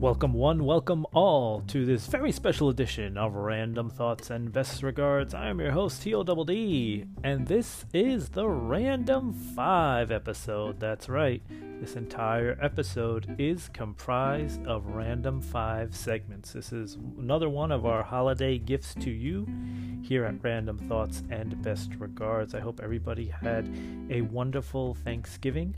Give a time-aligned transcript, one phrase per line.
[0.00, 5.34] Welcome, one, welcome all to this very special edition of Random Thoughts and Best Regards.
[5.34, 10.80] I am your host, T.O.D.D., and this is the Random 5 episode.
[10.80, 11.42] That's right,
[11.82, 16.54] this entire episode is comprised of Random 5 segments.
[16.54, 19.46] This is another one of our holiday gifts to you
[20.02, 22.54] here at Random Thoughts and Best Regards.
[22.54, 23.70] I hope everybody had
[24.08, 25.74] a wonderful Thanksgiving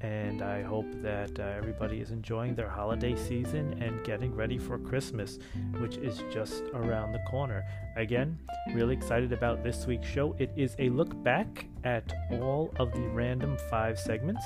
[0.00, 4.78] and I hope that uh, everybody is enjoying their holiday season and getting ready for
[4.78, 5.38] Christmas,
[5.78, 7.64] which is just around the corner.
[7.96, 8.38] Again,
[8.74, 10.34] really excited about this week's show.
[10.38, 14.44] It is a look back at all of the random five segments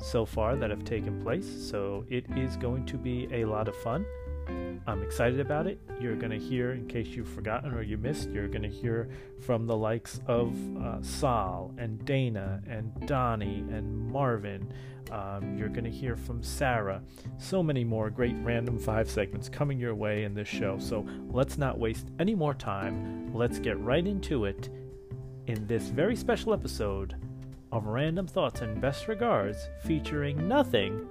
[0.00, 3.76] so far that have taken place, so it is going to be a lot of
[3.76, 4.04] fun.
[4.86, 5.80] I'm excited about it.
[6.00, 9.08] You're going to hear, in case you've forgotten or you missed, you're going to hear
[9.40, 14.72] from the likes of uh, Sal and Dana and Donnie and Marvin.
[15.12, 17.02] Um, you're going to hear from Sarah.
[17.38, 20.78] So many more great random five segments coming your way in this show.
[20.78, 23.32] So let's not waste any more time.
[23.32, 24.68] Let's get right into it
[25.46, 27.14] in this very special episode
[27.70, 31.06] of Random Thoughts and Best Regards featuring nothing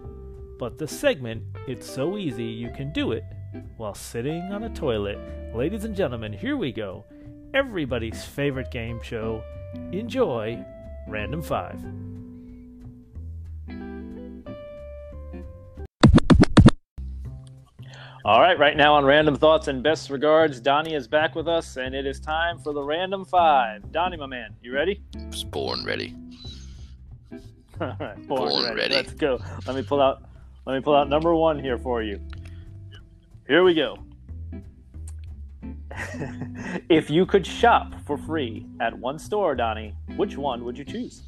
[0.62, 3.24] but the segment It's So Easy You Can Do It
[3.78, 5.18] while sitting on a toilet.
[5.56, 7.04] Ladies and gentlemen, here we go.
[7.56, 9.44] Everybody's favorite game show.
[9.92, 10.64] Enjoy
[11.08, 11.84] Random 5.
[18.24, 21.78] All right, right now on Random Thoughts and Best Regards, Donnie is back with us,
[21.78, 23.92] and it is time for the Random Five.
[23.92, 25.02] Donnie, my man, you ready?
[25.32, 26.16] was born ready.
[27.82, 28.76] All right, Born born ready.
[28.76, 28.94] ready.
[28.94, 29.40] Let's go.
[29.66, 30.22] Let me pull out.
[30.66, 32.20] Let me pull out number one here for you.
[33.48, 33.98] Here we go.
[36.90, 41.24] if you could shop for free at one store, Donnie, which one would you choose?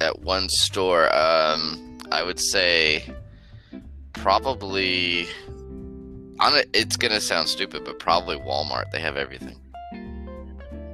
[0.00, 3.04] At one store, um, I would say
[4.12, 5.28] probably.
[6.38, 8.90] I'm it's gonna sound stupid, but probably Walmart.
[8.90, 9.58] They have everything.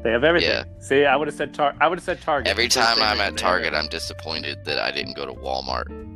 [0.05, 0.51] They have everything.
[0.51, 0.64] Yeah.
[0.80, 2.48] See, I would have said tar- I would have said Target.
[2.48, 6.11] Every time I'm at Target, I'm disappointed that I didn't go to Walmart.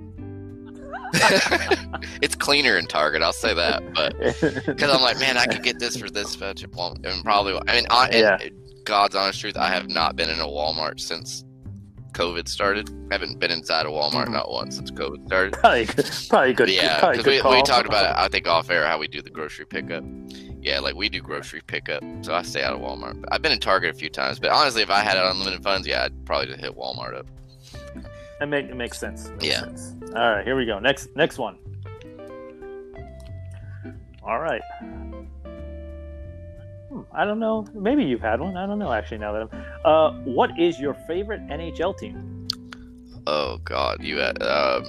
[2.23, 4.17] it's cleaner in Target, I'll say that, but
[4.67, 7.61] because I'm like, man, I could get this for this much and probably.
[7.69, 8.39] I mean, on, Yeah.
[8.85, 11.45] God's honest truth, I have not been in a Walmart since
[12.13, 12.89] COVID started.
[13.11, 14.33] I haven't been inside a Walmart Mhm.
[14.33, 15.53] not once since COVID started.
[15.55, 15.87] probably,
[16.29, 16.67] probably good.
[16.67, 17.53] But yeah, probably because good we, call.
[17.53, 20.05] we talked about it, I think off air how we do the grocery pickup.
[20.63, 23.23] Yeah, like we do grocery pickup, so I stay out of Walmart.
[23.31, 26.05] I've been in Target a few times, but honestly, if I had unlimited funds, yeah,
[26.05, 27.27] I'd probably just hit Walmart up.
[28.41, 29.29] It, make, it makes sense.
[29.31, 29.61] Makes Yeah.
[29.61, 29.95] sense.
[30.15, 30.79] All right, here we go.
[30.79, 31.57] Next, next one.
[34.23, 34.63] All right.
[36.91, 37.67] Hmm, I don't know.
[37.75, 38.57] Maybe you've had one.
[38.57, 38.93] I don't know.
[38.93, 39.65] Actually, now that I'm.
[39.85, 42.47] Uh, what is your favorite NHL team?
[43.27, 44.85] Oh God, you had, um,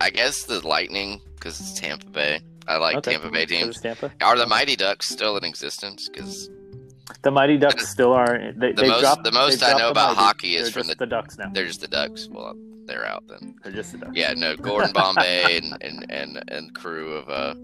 [0.00, 2.40] I guess the Lightning because it's Tampa Bay.
[2.66, 3.12] I like Okay.
[3.12, 3.80] Tampa Bay teams.
[3.80, 4.12] Tampa.
[4.22, 6.08] Are the Mighty Ducks still in existence?
[6.08, 6.50] Because
[7.22, 8.52] The Mighty Ducks still are.
[8.56, 11.06] They, The most- dropped, the most I know about hockey is They're from just the-
[11.06, 11.50] the Ducks now.
[11.52, 12.28] they're just the Ducks.
[12.30, 12.54] Well,
[12.86, 13.54] they're out then.
[13.62, 14.12] They're just the Ducks.
[14.14, 17.54] Yeah, no, Gordon Bombay and, and, and, and crew of uh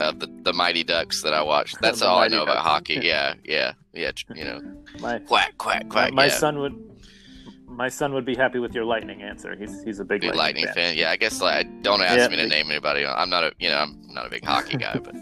[0.00, 1.76] of the, the Mighty Ducks that I watched.
[1.82, 2.98] That's all I know about hockey.
[3.02, 4.10] Yeah, yeah, yeah.
[4.34, 4.60] You know,
[5.00, 6.12] My quack, quack, quack.
[6.12, 6.30] my yeah.
[6.32, 6.74] son would.
[7.66, 9.54] My son would be happy with your Lightning answer.
[9.56, 10.74] He's he's a big, Big Lightning, Lightning fan.
[10.74, 10.96] fan.
[10.98, 13.06] Yeah, I guess like don't ask Yeah, me to big- name anybody.
[13.06, 15.14] I'm not a you know I'm not a big hockey guy, but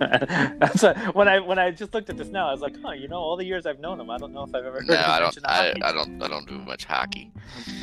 [0.58, 2.92] That's what, when I when I just looked at this now, I was like, huh,
[2.92, 4.88] you know, all the years I've known him, I don't know if I've ever heard
[4.88, 5.38] no, I don't.
[5.44, 5.74] I.
[5.82, 6.22] I don't.
[6.22, 7.30] I don't do much hockey.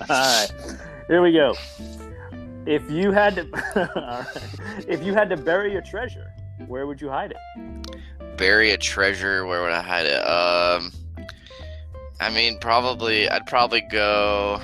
[0.00, 0.48] all right,
[1.08, 1.54] here we go.
[2.64, 3.44] If you had to,
[3.96, 4.88] right.
[4.88, 6.32] if you had to bury a treasure,
[6.68, 8.38] where would you hide it?
[8.38, 9.44] Bury a treasure.
[9.44, 10.20] Where would I hide it?
[10.20, 10.90] Um,
[12.18, 13.28] I mean, probably.
[13.28, 14.58] I'd probably go.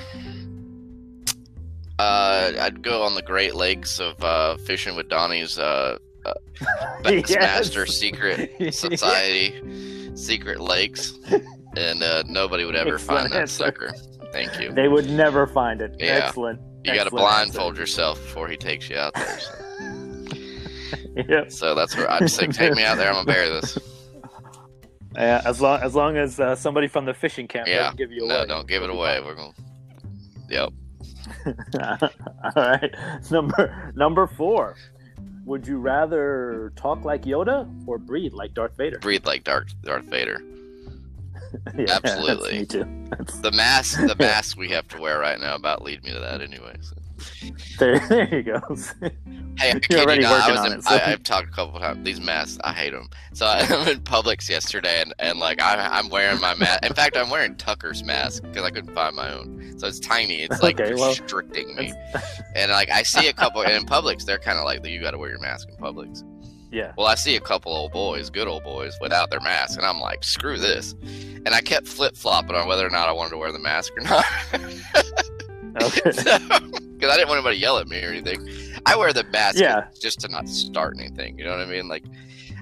[1.98, 6.32] Uh, I'd go on the Great Lakes of uh, fishing with Donnie's uh, uh,
[7.28, 7.72] Yes.
[7.94, 9.60] Secret Society,
[10.14, 11.18] Secret Lakes,
[11.76, 13.64] and uh, nobody would ever Excellent find that answer.
[13.64, 13.92] sucker.
[14.32, 14.72] Thank you.
[14.72, 15.94] They would never find it.
[15.98, 16.26] Yeah.
[16.26, 16.60] Excellent.
[16.84, 19.38] You got to blindfold yourself before he takes you out there.
[19.38, 19.54] So.
[21.14, 21.52] Yep.
[21.52, 23.08] so that's where I'm saying, take me out there.
[23.08, 23.76] I'm gonna bury this.
[25.14, 27.82] Yeah, as long as long as uh, somebody from the fishing camp Yeah.
[27.82, 29.20] doesn't give you No, don't give it away.
[29.22, 29.52] We're gonna.
[30.48, 30.70] Yep.
[31.46, 32.94] All right.
[33.30, 34.74] Number number four.
[35.44, 38.98] Would you rather talk like Yoda or breathe like Darth Vader?
[38.98, 40.40] Breathe like Darth Darth Vader.
[41.76, 42.60] yeah, Absolutely.
[42.60, 42.84] me too.
[43.42, 46.40] The mask, the mask we have to wear right now about lead me to that
[46.40, 46.76] anyway.
[46.80, 46.96] So.
[47.78, 48.60] there, there you go.
[49.58, 51.22] Hey, I You're you already not, I working was on in, it, so- I, I've
[51.22, 52.04] talked a couple times.
[52.04, 53.08] These masks, I hate them.
[53.32, 56.84] So I, I'm in Publix yesterday, and, and like I, I'm wearing my mask.
[56.84, 59.74] In fact, I'm wearing Tucker's mask because I couldn't find my own.
[59.78, 60.42] So it's tiny.
[60.42, 61.92] It's like Okay, well, restricting me.
[62.54, 65.18] And like I see a couple, in Publix, they're kind of like you got to
[65.18, 66.22] wear your mask in Publix.
[66.70, 66.92] Yeah.
[66.96, 70.00] Well, I see a couple old boys, good old boys, without their mask, and I'm
[70.00, 70.94] like, screw this.
[71.44, 73.92] And I kept flip flopping on whether or not I wanted to wear the mask
[73.94, 74.24] or not.
[75.80, 76.12] Okay.
[77.02, 78.48] Because I didn't want anybody to yell at me or anything.
[78.86, 79.88] I wear the mask Yeah.
[80.00, 81.36] just to not start anything.
[81.36, 81.88] You know what I mean?
[81.88, 82.04] Like,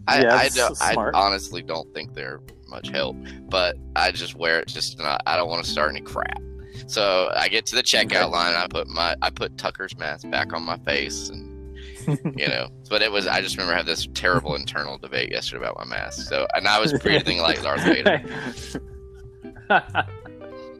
[0.09, 3.17] I, Yeah, I, don't, I honestly don't think they're much help,
[3.51, 5.21] but I just wear it just to not.
[5.27, 6.41] I don't want to start any crap.
[6.87, 8.25] So I get to the checkout Okay.
[8.25, 8.55] line.
[8.55, 11.79] And I put my I put Tucker's mask back on my face, and
[12.39, 12.69] you know.
[12.89, 15.85] But it was I just remember I had this terrible internal debate yesterday about my
[15.97, 16.27] mask.
[16.31, 18.23] So and I was breathing like Darth Vader.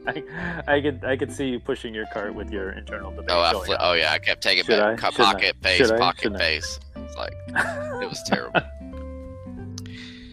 [0.07, 0.23] I,
[0.67, 3.29] I could I could see you pushing your cart with your internal debate.
[3.29, 3.77] Oh, I on.
[3.79, 4.95] oh yeah, I kept taking Should back I?
[4.95, 5.33] co- Shouldn't I?
[5.33, 6.45] pocket face, pocket Shouldn't I?
[6.45, 6.79] face.
[6.95, 8.61] It's like it was terrible.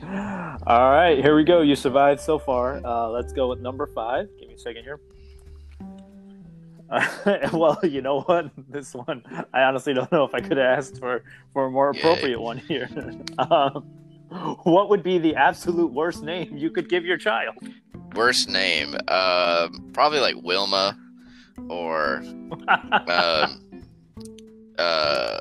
[0.66, 1.60] All right, here we go.
[1.60, 2.80] You survived so far.
[2.84, 4.28] Uh, let's go with number five.
[4.38, 5.00] Give me a second here.
[7.52, 8.50] well, you know what?
[8.70, 9.22] This one,
[9.52, 11.22] I honestly don't know if I could have asked for
[11.52, 12.88] for a more appropriate one here.
[13.38, 13.84] um,
[14.62, 17.56] what would be the absolute worst name you could give your child?
[18.14, 20.96] Worst name, um, probably like Wilma
[21.68, 22.16] or
[23.06, 23.60] um,
[24.78, 25.38] uh,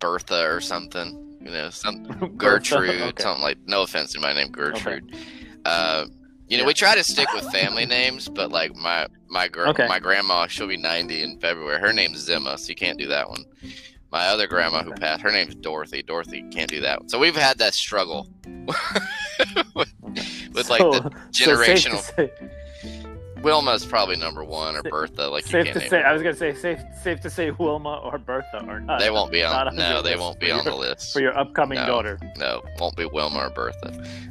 [0.00, 1.18] Bertha or something.
[1.40, 2.04] You know, some
[2.36, 3.22] Gertrude, Okay.
[3.22, 3.58] something like.
[3.66, 5.14] No offense to my name, Gertrude.
[5.64, 6.06] Uh,
[6.48, 9.88] you know, we try to stick with family names, but like my my girl, Okay.
[9.88, 11.80] my grandma, she'll be ninety in February.
[11.80, 13.44] Her name's Zima, so you can't do that one.
[14.12, 16.02] My other grandma who passed, her name's Dorothy.
[16.02, 17.08] Dorothy can't do that one.
[17.08, 18.28] So we've had that struggle
[19.74, 19.92] with,
[20.54, 21.98] with like So- the so generational.
[22.16, 22.30] say-
[23.42, 25.26] Wilma's probably number one or Bertha.
[25.26, 26.02] Like you safe can't to say.
[26.02, 29.00] I was gonna say safe safe to say Wilma or Bertha or not.
[29.00, 29.66] They won't be on.
[29.68, 31.12] on No, they won't be on the list.
[31.12, 31.86] for your upcoming No.
[31.86, 32.20] daughter.
[32.36, 33.88] No, won't be Wilma or Bertha.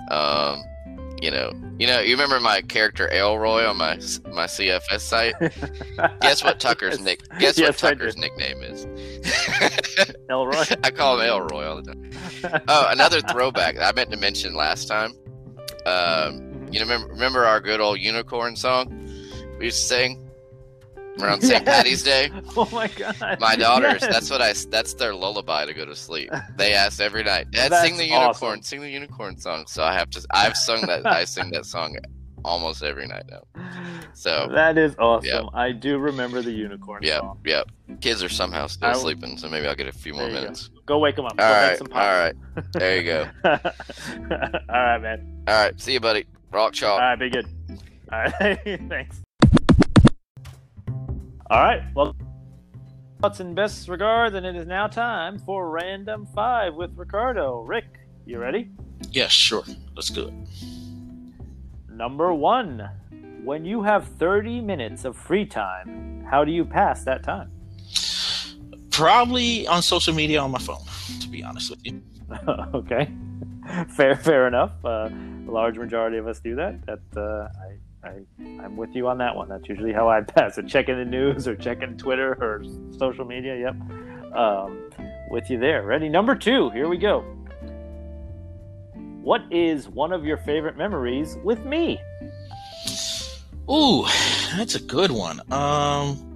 [0.09, 0.63] Um,
[1.21, 3.95] you know, you know, you remember my character Elroy on my
[4.33, 5.35] my CFS site.
[6.21, 6.99] Guess what Tucker's Yes.
[7.01, 7.19] nick?
[7.39, 8.85] Guess Yes, what Tucker's nickname is?
[10.29, 10.63] Elroy.
[10.83, 12.63] I call him Elroy all the time.
[12.67, 15.11] Oh, another throwback I meant to mention last time.
[15.85, 16.73] Um, Mhm.
[16.73, 18.97] you know, remember, remember our good old unicorn song
[19.59, 20.29] we used to sing
[21.21, 21.65] around St.
[21.65, 21.75] Yes.
[21.77, 22.29] Patty's Day?
[22.57, 23.39] Oh my god.
[23.39, 24.11] My daughters, Yes.
[24.11, 24.53] that's what I.
[24.69, 26.29] That's their lullaby to go to sleep.
[26.57, 28.61] They ask every night, "Dad, That's sing the unicorn, awesome.
[28.63, 30.25] sing the unicorn song." So I have to.
[30.31, 31.05] I've sung that.
[31.05, 31.97] I sing that song
[32.43, 33.41] almost every night now.
[34.13, 35.49] So that is awesome.
[35.53, 37.39] I do remember the unicorn Yeah, song.
[37.45, 37.67] yep.
[38.01, 40.41] Kids are somehow still I sleeping, so maybe I'll get a few more you go.
[40.41, 40.69] minutes.
[40.87, 41.35] Go wake them up.
[41.39, 41.79] All right.
[41.81, 41.87] All
[42.19, 42.33] right.
[42.73, 43.29] There you go.
[43.45, 43.59] all
[44.69, 45.43] right, man.
[45.47, 46.25] All right, see you, buddy.
[46.51, 46.99] Rock All chalk.
[46.99, 47.45] right, be good.
[48.11, 48.59] All right,
[48.89, 49.21] thanks.
[51.51, 52.15] All right, well,
[53.21, 57.59] thoughts and best regards, and it is now time for Random Five with Ricardo.
[57.59, 57.87] Rick,
[58.25, 58.71] you ready?
[59.09, 59.65] Yeah, sure.
[59.93, 60.33] Let's do it.
[61.89, 62.89] Number one,
[63.43, 67.51] when you have 30 minutes of free time, how do you pass that time?
[68.89, 70.85] Probably on social media on my phone,
[71.19, 72.01] to be honest with you.
[72.73, 73.11] okay,
[73.89, 74.71] fair, fair enough.
[74.85, 76.85] Uh, a large majority of us do that.
[76.85, 78.21] That uh, I, I,
[78.63, 79.47] I'm with you on that one.
[79.49, 80.67] That's usually how I pass it.
[80.67, 82.63] Checking the news or checking Twitter or
[82.97, 83.57] social media.
[83.57, 84.89] Yep, um,
[85.29, 85.83] with you there.
[85.83, 86.09] Ready?
[86.09, 86.69] Number two.
[86.71, 87.21] Here we go.
[89.21, 91.99] What is one of your favorite memories with me?
[93.69, 94.05] Ooh,
[94.57, 95.39] that's a good one.
[95.51, 96.27] Um,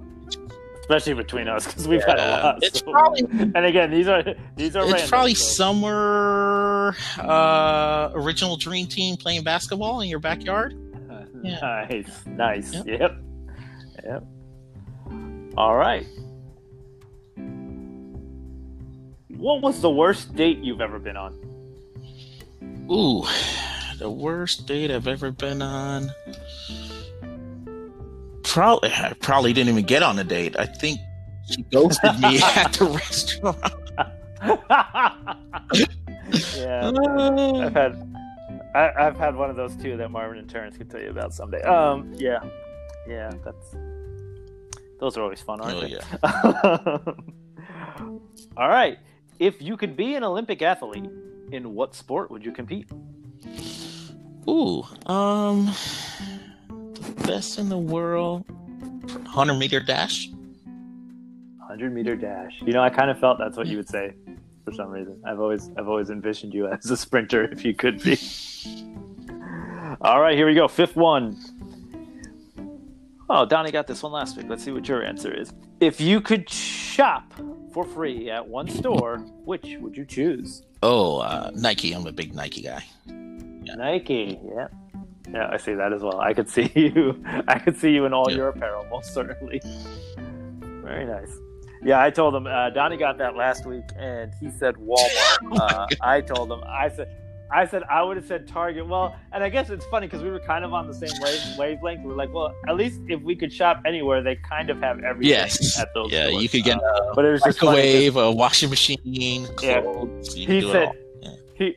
[0.80, 2.58] Especially between us, because we've had a lot.
[2.62, 4.22] it's so- probably And again, these are
[4.54, 10.20] these are it's random, probably so- summer uh, original dream team playing basketball in your
[10.20, 10.78] backyard.
[11.42, 11.86] Yeah.
[11.90, 12.74] Nice, nice.
[12.74, 12.86] Yep.
[12.86, 13.16] Yep.
[14.04, 14.24] Yep.
[15.56, 16.06] All right.
[19.36, 21.34] What was the worst date you've ever been on?
[22.90, 23.24] Ooh,
[23.98, 26.10] the worst date I've ever been on.
[28.44, 30.56] Probably, I probably didn't even get on a date.
[30.58, 31.00] I think
[31.50, 33.58] she ghosted me at the restaurant.
[36.56, 38.15] yeah, uh, I've had
[38.76, 41.32] I, I've had one of those too that Marvin and Terrence could tell you about
[41.32, 41.62] someday.
[41.62, 42.40] Um, yeah,
[43.08, 43.74] yeah, that's
[45.00, 45.88] those are always fun, aren't Oh, they?
[45.88, 46.98] yeah.
[48.56, 48.98] All right.
[49.38, 51.10] If you could be an Olympic athlete,
[51.52, 52.88] in what sport would you compete?
[54.48, 55.66] Ooh, um,
[56.68, 58.44] the best in the world,
[59.26, 60.28] hundred meter dash.
[61.58, 62.52] 100 meter dash.
[62.64, 64.14] You know, I kind of felt that's what you would say
[64.64, 65.20] for some reason.
[65.26, 68.18] I've always I've always envisioned you as a sprinter if you could be.
[70.00, 70.68] All right, here we go.
[70.68, 71.36] Fifth one.
[73.28, 74.46] Oh, Donnie got this one last week.
[74.48, 75.52] Let's see what your answer is.
[75.80, 77.32] If you could shop
[77.72, 80.62] for free at one store, which would you choose?
[80.82, 81.92] Oh, uh, Nike.
[81.92, 82.84] I'm a big Nike guy.
[83.06, 84.38] Nike.
[84.54, 84.68] Yeah.
[85.32, 86.20] Yeah, I see that as well.
[86.20, 87.22] I could see you.
[87.48, 88.36] I could see you in all Yeah.
[88.36, 89.60] your apparel, most certainly.
[90.84, 91.32] Very nice.
[91.82, 92.46] Yeah, I told him.
[92.46, 95.36] Uh, Donnie got that last week, and he said Walmart.
[95.60, 96.62] uh, I told him.
[96.66, 97.08] I said.
[97.52, 98.86] I said I would have said Target.
[98.88, 101.40] Well, and I guess it's funny because we were kind of on the same wave,
[101.58, 102.04] wavelength.
[102.04, 104.98] We are like, well, at least if we could shop anywhere, they kind of have
[105.04, 105.78] everything Yes.
[105.78, 106.10] at those.
[106.10, 106.42] Yeah, stores.
[106.42, 109.80] you could get Uh, a but it was just microwave, a washing machine, Yeah.
[109.80, 110.36] clothes.
[110.36, 111.38] You He said- all.
[111.54, 111.76] he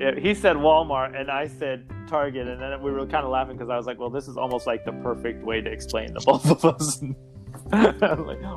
[0.00, 3.56] yeah, he said Walmart and I said Target and then we were kind of laughing
[3.56, 6.20] because I was like, well, this is almost like the perfect way to explain the
[6.20, 7.00] both of us.
[7.72, 7.98] like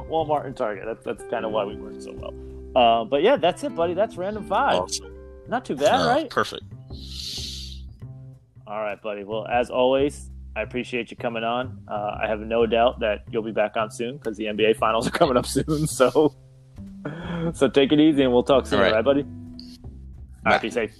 [0.10, 0.86] Walmart and Target.
[0.88, 2.34] That's that's kind of why we work so well.
[2.76, 3.94] Uh, but yeah, that's it, buddy.
[3.94, 4.82] That's random five.
[4.82, 5.14] Awesome.
[5.48, 6.30] Not too bad, No, right?
[6.30, 6.63] Perfect.
[8.68, 9.24] All right, buddy.
[9.24, 11.80] Well, as always, I appreciate you coming on.
[11.88, 15.08] Uh, I have no doubt that you'll be back on soon because the NBA finals
[15.08, 15.88] are coming up soon.
[15.88, 16.36] So,
[17.54, 18.96] so take it easy and we'll talk soon, All all right.
[18.98, 19.22] right, buddy?
[19.22, 19.27] All
[20.44, 20.51] Bye.
[20.51, 20.92] right, be safe.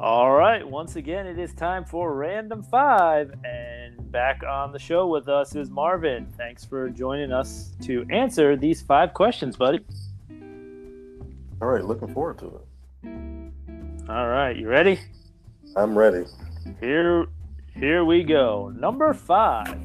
[0.00, 5.08] All right, once again, it is time for Random Five, and back on the show
[5.08, 6.32] with us is Marvin.
[6.36, 9.80] Thanks for joining us to answer these five questions, buddy.
[11.60, 14.08] All right, looking forward to it.
[14.08, 15.00] All right, you ready?
[15.74, 16.26] I'm ready.
[16.78, 17.26] Here,
[17.74, 18.72] here we go.
[18.78, 19.76] Number five.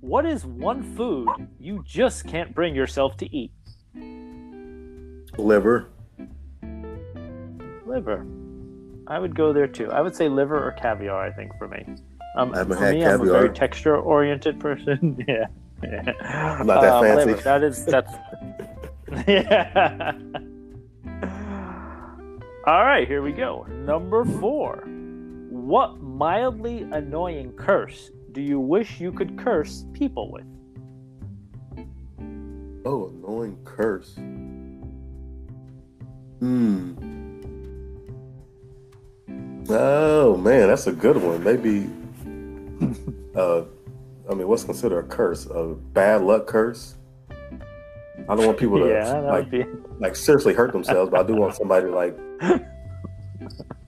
[0.00, 3.50] What is one food you just can't bring yourself to eat?
[5.38, 5.88] Liver.
[7.86, 8.26] Liver.
[9.06, 9.90] I would go there too.
[9.92, 11.24] I would say liver or caviar.
[11.24, 11.84] I think for me.
[12.36, 13.14] Um, for me, caviar.
[13.14, 15.24] I'm a very texture-oriented person.
[15.28, 15.46] yeah.
[15.82, 16.02] yeah.
[16.64, 17.30] Not that fancy.
[17.30, 17.42] liver.
[17.42, 18.12] That is that's.
[19.28, 20.12] yeah.
[22.66, 23.64] All right, here we go.
[23.70, 24.82] Number four.
[25.50, 30.44] What mildly annoying curse do you wish you could curse people with?
[32.84, 34.14] Oh, annoying curse.
[36.40, 37.05] Hmm.
[39.68, 41.42] Oh man, that's a good one.
[41.42, 41.88] Maybe.
[43.34, 43.62] uh,
[44.30, 45.46] I mean, what's considered a curse?
[45.46, 46.94] A bad luck curse.
[48.28, 49.64] I don't want people to yeah, like be.
[49.98, 52.64] like seriously hurt themselves, but I do want somebody to like to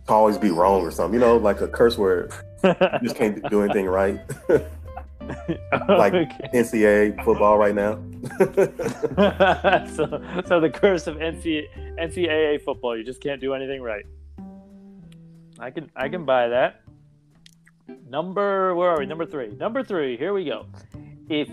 [0.08, 1.14] always be wrong or something.
[1.14, 2.28] You know, like a curse where
[2.62, 4.20] you just can't do anything right.
[5.88, 6.48] like Okay.
[6.54, 7.94] NCAA football right now.
[9.94, 11.66] so, so the curse of NC,
[11.98, 14.06] NCAA football, you just can't do anything right.
[15.60, 16.82] I can I can buy that.
[18.08, 19.06] Number where are we?
[19.06, 19.48] Number three.
[19.48, 20.16] Number three.
[20.16, 20.66] Here we go.
[21.28, 21.48] If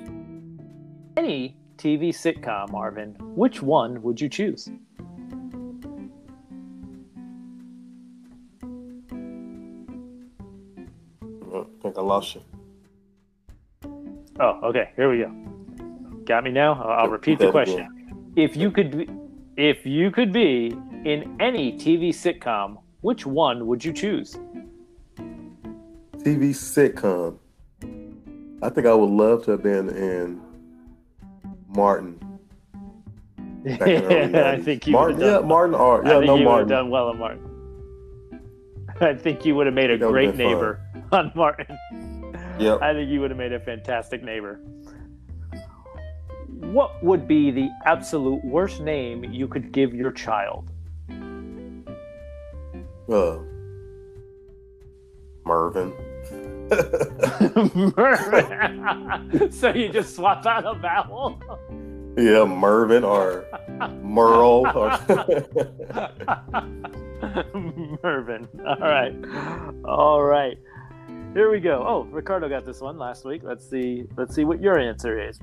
[1.18, 4.70] any TV sitcom, Marvin, which one would you choose?
[11.54, 12.42] I think I lost you.
[14.40, 14.92] Oh, okay.
[14.96, 15.32] Here we go.
[16.26, 16.74] Got me now.
[16.74, 18.34] I'll, I'll repeat the question.
[18.36, 19.10] If you could, be,
[19.56, 24.36] if you could be in any TV sitcom, which one would you choose?
[26.18, 27.38] TV sitcom.
[28.64, 30.42] I think I would love to have been in
[31.68, 32.18] Martin.
[33.64, 35.18] Back in the early I think you Martin.
[35.18, 35.76] would have Yeah, Martin.
[35.76, 36.68] Or I yeah, think no you would have Martin.
[36.70, 37.44] done well on Martin.
[39.02, 40.48] I think you would have made a That great been fun.
[40.48, 40.82] neighbor
[41.12, 41.78] on Martin.
[42.58, 42.82] Yep.
[42.82, 44.60] I think you would have made a fantastic neighbor.
[46.48, 50.72] What would be the absolute worst name you could give your child?
[53.10, 53.38] Uh,
[55.46, 55.94] Mervin.
[57.96, 59.52] Mervin.
[59.52, 61.40] so you just swap out a vowel?
[62.18, 63.46] yeah, Mervin or
[64.02, 64.66] Merle.
[64.74, 64.98] Or
[68.04, 68.48] Mervin.
[68.66, 69.14] All right.
[69.86, 70.58] All right.
[71.34, 71.84] Here we go.
[71.86, 73.42] Oh, Ricardo got this one last week.
[73.44, 74.06] Let's see.
[74.18, 75.38] Let's see what your answer is.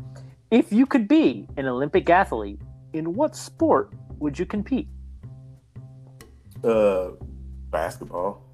[0.51, 2.61] If you could be an Olympic athlete,
[2.93, 4.89] in what sport would you compete?
[6.65, 7.11] uh,
[7.73, 8.45] basketball.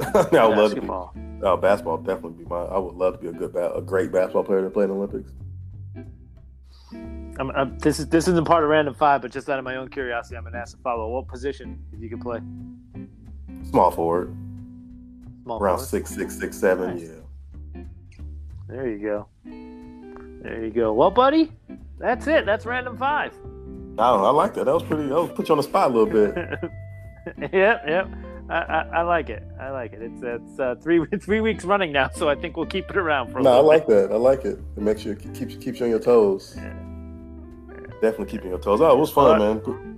[0.00, 0.86] I would love to be.
[0.86, 1.14] Basketball.
[1.42, 2.62] Oh, basketball would definitely be my.
[2.62, 4.96] I would love to be a good, a great basketball player to play in the
[4.96, 5.30] Olympics.
[7.38, 9.76] I'm, I'm, this is this isn't part of random five, but just out of my
[9.76, 11.08] own curiosity, I'm gonna ask a follow.
[11.08, 12.40] What position if you could play?
[13.70, 14.34] Small forward,
[15.44, 15.88] Small around forward?
[15.88, 16.96] six, six, six, seven.
[16.96, 17.08] Nice.
[17.74, 17.82] Yeah.
[18.68, 19.28] There you go.
[20.42, 20.92] There you go.
[20.92, 21.52] Well, buddy,
[21.98, 22.46] that's it.
[22.46, 23.32] That's random five.
[23.98, 24.26] I don't know.
[24.26, 24.64] I like that.
[24.64, 25.04] That was pretty.
[25.04, 26.34] That was put you on the spot a little bit.
[27.52, 28.08] yep, yep.
[28.50, 29.42] I, I, I like it.
[29.60, 30.00] I like it.
[30.02, 33.30] It's it's uh, three three weeks running now, so I think we'll keep it around
[33.30, 33.54] for a while.
[33.54, 34.10] no, I like that.
[34.10, 34.58] I like it.
[34.76, 36.54] It makes you it keeps keeps you on your toes.
[36.56, 36.72] Yeah.
[38.00, 38.80] Definitely keeping your toes.
[38.80, 39.94] Oh, it was fun, Well, man.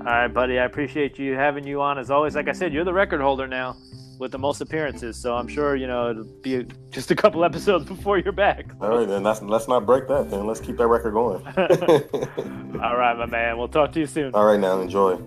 [0.00, 0.58] All right, buddy.
[0.58, 2.34] I appreciate you having you on as always.
[2.36, 3.74] Like I said, you're the record holder now
[4.18, 7.86] with the most appearances, so I'm sure you know it'll be just a couple episodes
[7.86, 8.66] before you're back.
[8.80, 10.30] All right, then let's let's not break that.
[10.30, 11.44] Then let's keep that record going.
[12.82, 13.56] All right, my man.
[13.56, 14.34] We'll talk to you soon.
[14.34, 15.18] All right, now enjoy.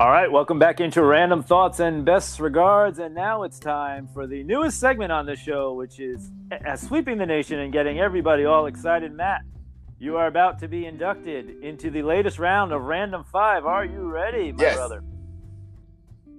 [0.00, 3.00] All right, welcome back into Random Thoughts and Best Regards.
[3.00, 6.30] And now it's time for the newest segment on the show, which is
[6.66, 9.12] uh, sweeping the nation and getting everybody all excited.
[9.12, 9.42] Matt,
[9.98, 13.66] you are about to be inducted into the latest round of Random Five.
[13.66, 14.76] Are you ready, my Yes.
[14.76, 15.04] brother?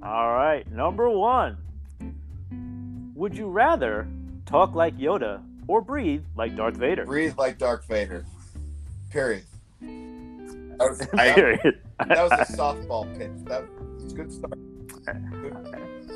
[0.01, 1.58] All right, number one.
[3.13, 4.08] Would you rather
[4.48, 7.06] talk like Yoda or breathe like Darth Vader?
[7.06, 8.25] Breathe like Darth Vader.
[9.12, 9.44] Period.
[9.84, 11.80] I, that, Period.
[12.08, 13.31] That was a softball pitch.
[13.46, 14.53] That was a good start.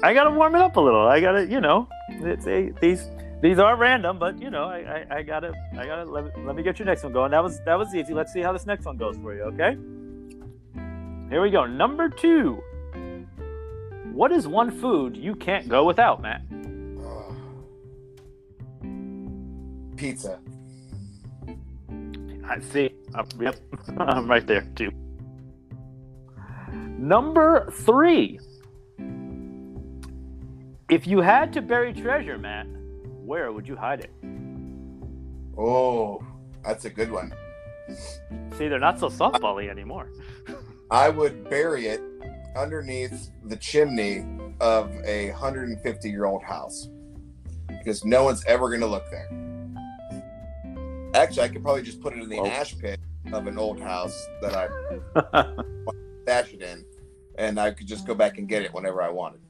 [0.03, 1.07] I gotta warm it up a little.
[1.07, 3.09] I gotta, you know, it's a, these
[3.41, 6.63] these are random, but you know, I, I, I gotta I gotta let, let me
[6.63, 7.31] get your next one going.
[7.31, 8.13] That was that was easy.
[8.13, 9.43] Let's see how this next one goes for you.
[9.43, 9.77] Okay.
[11.29, 11.65] Here we go.
[11.65, 12.61] Number two.
[14.13, 16.41] What is one food you can't go without, Matt?
[19.97, 20.39] Pizza.
[22.47, 22.91] I see.
[23.13, 23.57] Uh, yep,
[23.97, 24.91] I'm right there too.
[26.97, 28.39] Number three.
[30.89, 32.67] If you had to bury treasure, Matt,
[33.23, 34.11] where would you hide it?
[35.57, 36.23] Oh,
[36.63, 37.33] that's a good one.
[38.57, 40.09] See, they're not so softbally anymore.
[40.91, 42.01] I would bury it
[42.55, 44.25] underneath the chimney
[44.61, 46.89] of a 150 year old house
[47.67, 49.29] because no one's ever going to look there.
[51.15, 52.99] Actually, I could probably just put it in the Well- ash pit
[53.33, 54.55] of an old house that
[55.33, 55.45] I
[56.25, 56.83] stash it in,
[57.37, 59.41] and I could just go back and get it whenever I wanted.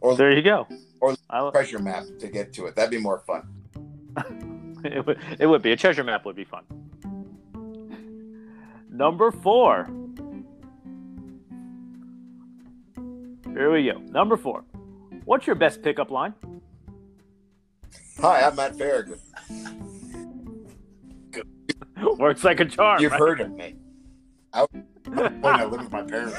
[0.00, 0.66] Or there you go.
[1.00, 2.76] Or- I, treasure map to get to it.
[2.76, 3.48] That'd be more fun.
[4.84, 6.26] it, would, it would be a treasure map.
[6.26, 6.64] Would be fun.
[8.90, 9.88] Number four.
[13.46, 13.98] Here we go.
[14.10, 14.64] Number four.
[15.24, 16.34] What's your best pickup line?
[18.20, 19.20] Hi, I'm Matt Farragut.
[22.18, 23.00] Works like a charm.
[23.00, 23.18] You've right?
[23.18, 23.76] heard of me.
[24.52, 24.66] I,
[25.14, 26.38] when I live with my parents.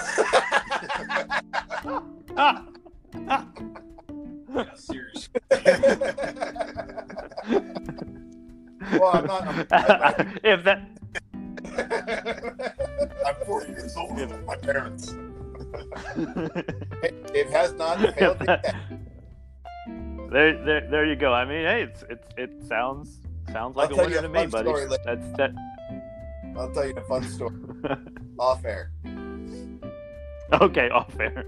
[4.75, 5.29] Serious.
[8.91, 9.47] well, I'm not.
[9.71, 10.99] I'm, if that
[13.25, 15.13] I'm 40 years old with my parents.
[17.03, 18.75] It, it has not failed yet.
[20.31, 21.33] there, there, there you go.
[21.33, 23.19] I mean, hey, it's, it's it sounds
[23.51, 24.69] sounds like I'll a winner you to me, fun buddy.
[24.69, 24.97] later.
[25.05, 25.51] That's that.
[26.57, 27.55] I'll tell you a fun story
[28.39, 28.91] off air.
[30.53, 31.45] Okay, off air.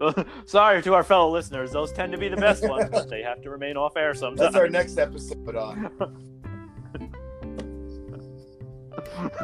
[0.46, 3.40] Sorry to our fellow listeners; those tend to be the best ones, but they have
[3.42, 4.40] to remain off air sometimes.
[4.40, 5.90] That's our next episode on.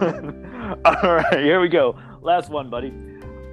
[0.84, 1.96] All right, here we go.
[2.20, 2.92] Last one, buddy.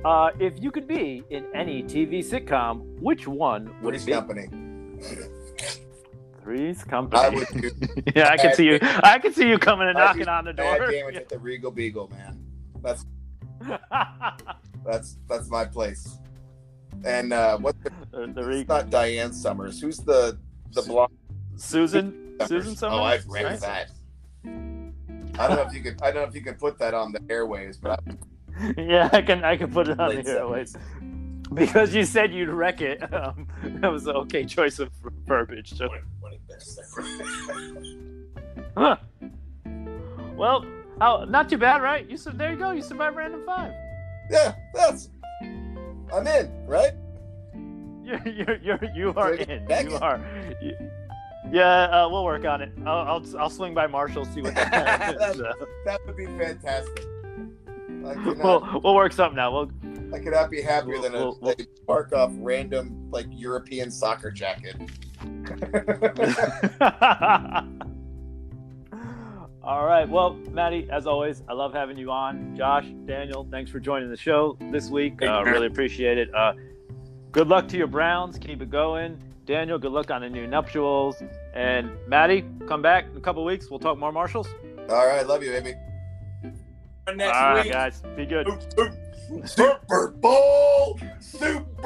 [0.04, 4.12] Uh, if you could be in any TV sitcom, which one would Three's it be?
[4.14, 4.48] Company.
[6.50, 7.22] Three's Company.
[7.22, 7.72] I would do
[8.16, 8.80] yeah, I can see you.
[8.82, 10.90] I can see you coming and knocking on the bad door.
[10.90, 12.44] damage at the Regal Beagle, man.
[12.82, 13.06] That's
[14.84, 16.18] that's that's my place.
[17.06, 19.80] And uh, what's the, the, not Diane Summers?
[19.80, 20.40] Who's the
[20.72, 21.14] the blonde?
[21.56, 22.36] Susan.
[22.48, 23.00] Susan Summers.
[23.00, 23.92] Oh, I've read that.
[24.44, 26.02] I don't know if you could.
[26.02, 28.00] I don't know if you could put that on the airways, but
[28.76, 29.44] Yeah, I can.
[29.44, 30.76] I can put it on Late the airways.
[31.54, 33.02] Because you said you'd wreck it.
[33.14, 34.90] Um, that was an okay choice of
[35.28, 35.74] verbiage.
[35.76, 35.90] So.
[38.78, 38.98] Huh.
[40.38, 40.66] Well,
[41.02, 42.10] oh, not too bad, right?
[42.10, 42.72] You said there you go.
[42.72, 43.74] You survived random five.
[44.32, 45.10] yeah, that's.
[45.42, 46.94] I'm in, right?
[48.06, 49.68] You're you're, you're you are in.
[49.70, 49.94] You in.
[50.02, 50.22] are.
[50.62, 50.78] you-
[51.52, 52.72] yeah, uh, we'll work on it.
[52.86, 55.42] I'll, I'll I'll swing by Marshall see what that is.
[55.42, 55.52] Uh,
[55.86, 57.06] That would be fantastic.
[58.04, 59.52] Cannot, we'll we'll work something out.
[59.54, 59.72] We'll
[60.16, 63.92] I could not be happier than a, we'll- we'll- a spark off random like European
[63.92, 64.76] soccer jacket.
[69.62, 70.08] All right.
[70.08, 72.56] Well, Maddie, as always, I love having you on.
[72.56, 75.22] Josh, Daniel, thanks for joining the show this week.
[75.22, 76.34] Uh, really appreciate it.
[76.34, 76.54] Uh,
[77.32, 78.38] good luck to your Browns.
[78.38, 79.22] Keep it going.
[79.46, 81.22] Daniel, good luck on the new nuptials.
[81.54, 83.70] And Maddie, come back in a couple weeks.
[83.70, 84.48] We'll talk more Marshalls.
[84.90, 85.76] All right, love you, baby.
[87.16, 87.74] Next All right, week.
[87.74, 88.02] guys.
[88.16, 88.48] Be good.
[89.46, 91.79] Super Bowl, Super Brown.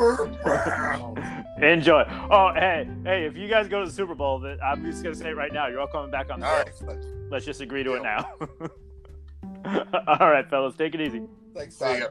[1.63, 2.03] Enjoy.
[2.29, 5.15] Oh, hey, hey, if you guys go to the Super Bowl, then I'm just going
[5.15, 5.67] to say it right now.
[5.67, 6.85] You're all coming back on the All show.
[6.85, 6.97] right,
[7.31, 8.29] Let's just agree to it now.
[10.19, 10.75] all right, fellas.
[10.75, 11.21] Take it easy.
[11.55, 11.77] thanks.
[11.77, 12.03] See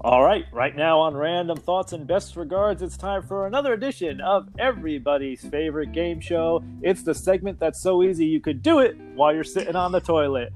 [0.00, 4.20] All right, right now on Random Thoughts and Best Regards, it's time for another edition
[4.20, 6.64] of everybody's favorite game show.
[6.82, 10.00] It's the segment that's so easy you could do it while you're sitting on the
[10.00, 10.52] toilet.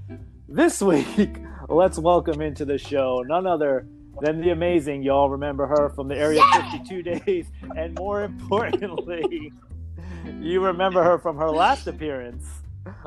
[0.48, 1.36] This week,
[1.68, 3.86] let's welcome into the show none other
[4.20, 7.46] than the amazing, y'all remember her from the Area 52 days,
[7.77, 9.53] and more importantly,
[10.40, 12.46] you remember her from her last appearance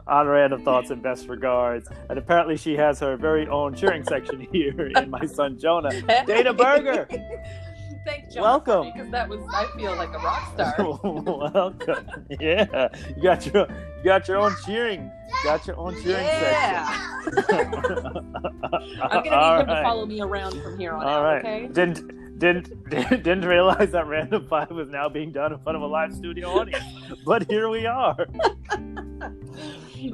[0.07, 1.89] on Random Thoughts and Best Regards.
[2.09, 6.01] And apparently, she has her very own cheering section here in my son Jonah.
[6.25, 7.07] Dana Berger.
[8.05, 8.43] Thanks, John.
[8.43, 8.91] Welcome.
[8.93, 10.75] Because that was, I feel like a rock star.
[11.03, 12.07] Welcome.
[12.39, 12.87] Yeah,
[13.17, 17.21] you got your you got your own cheering, you got your own cheering Yeah.
[17.23, 17.55] section.
[17.65, 21.23] I'm gonna need All him to follow me around from here on All out.
[21.23, 21.39] right.
[21.39, 21.67] Okay.
[21.73, 25.87] Didn't didn't didn't realize that Random Five was now being done in front of a
[25.87, 26.83] live studio audience,
[27.25, 28.15] but here we are.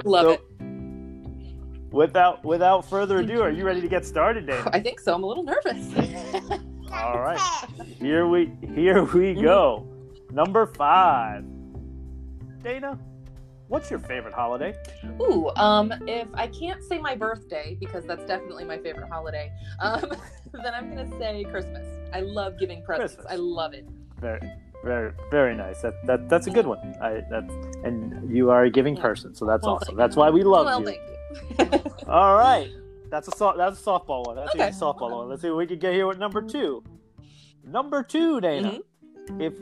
[0.06, 0.42] Love So- it.
[1.92, 4.70] Without without further ado, are you ready to get started, Dana?
[4.72, 5.14] I think so.
[5.14, 6.62] I'm a little nervous.
[6.94, 7.40] All right.
[8.00, 9.88] Here we here we go.
[10.32, 11.44] Number five.
[12.64, 13.00] Dana,
[13.68, 14.76] what's your favorite holiday?
[15.20, 20.12] Ooh, um, if I can't say my birthday because that's definitely my favorite holiday, um,
[20.52, 21.88] then I'm gonna say Christmas.
[22.14, 23.16] I love giving presents.
[23.16, 23.32] Christmas.
[23.32, 23.88] I love it.
[24.20, 24.42] Very
[24.84, 25.82] very very nice.
[25.82, 26.80] That that that's a good one.
[27.02, 29.96] I that's and you are a giving person, so that's Well, awesome.
[29.96, 30.98] That's why we love well, you.
[31.60, 31.82] you.
[32.08, 32.70] All right.
[33.12, 34.36] That's a so- that's a softball one.
[34.38, 34.70] That's Okay.
[34.70, 35.30] a softball one.
[35.30, 36.84] Let's see what we can get here with number two.
[37.64, 38.72] Number two, Dana.
[38.72, 38.82] Mhm.
[39.40, 39.54] If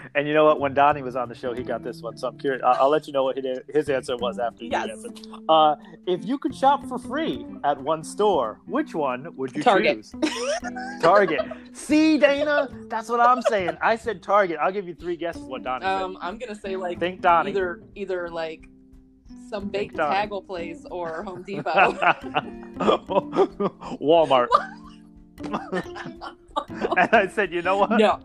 [0.14, 2.16] and you know what, when Donnie was on the show, he got this one.
[2.16, 2.62] So I'm curious.
[2.64, 5.04] I'll, I'll let you know what his his answer was after you Yes.
[5.48, 9.96] Uh, if you could shop for free at one store, which one would you Target.
[9.98, 10.14] choose?
[11.02, 11.40] Target.
[11.72, 13.76] See, Dana, that's what I'm saying.
[13.82, 14.58] I said Target.
[14.60, 17.50] I'll give you three guesses what Donnie Um, I'm gonna say like Think Donnie.
[17.50, 18.68] either either like
[19.48, 21.92] some big taggle place or Home Depot.
[24.00, 24.48] Walmart.
[26.68, 27.98] and I said, you know what?
[27.98, 28.20] no.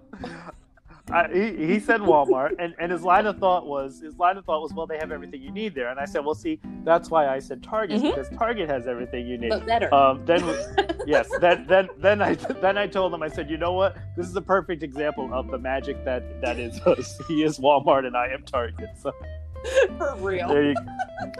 [1.11, 4.45] I, he, he said Walmart, and, and his line of thought was his line of
[4.45, 5.89] thought was, well, they have everything you need there.
[5.89, 8.15] And I said, well, see, that's why I said Target Mhm.
[8.15, 9.49] because Target has everything you need.
[9.49, 9.93] But better.
[9.93, 10.41] Um, then
[11.05, 13.97] yes, then then then I then I told him I said, you know what?
[14.15, 17.19] This is a perfect example of the magic that that is us.
[17.27, 18.89] He is Walmart, and I am Target.
[18.97, 19.11] So
[19.97, 20.47] For real.
[20.49, 20.75] there you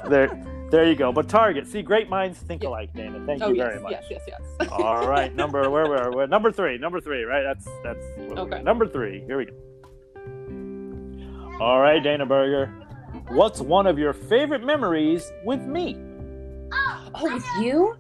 [0.10, 1.12] there there you go.
[1.12, 2.70] But Target, see, great minds think Yeah.
[2.70, 3.24] alike, Dana.
[3.26, 3.92] Thank oh you yes, very much.
[3.92, 4.22] yes, yes,
[4.60, 4.70] yes.
[4.72, 6.26] All right, number where were we?
[6.28, 7.44] Number three, number three, right?
[7.44, 8.04] That's that's
[8.38, 8.64] Okay.
[8.64, 9.24] number three.
[9.26, 9.54] Here we go.
[11.60, 12.74] All right, Dana Berger,
[13.30, 15.96] what's one of your favorite memories with me?
[16.74, 17.96] Oh, with you?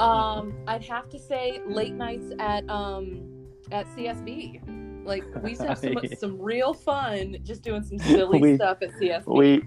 [0.00, 3.22] Um, I'd have to say late nights at um
[3.70, 4.60] at CSB.
[5.08, 8.78] Like we used to have some, some real fun just doing some silly We- stuff
[8.82, 9.26] at CSB.
[9.26, 9.62] We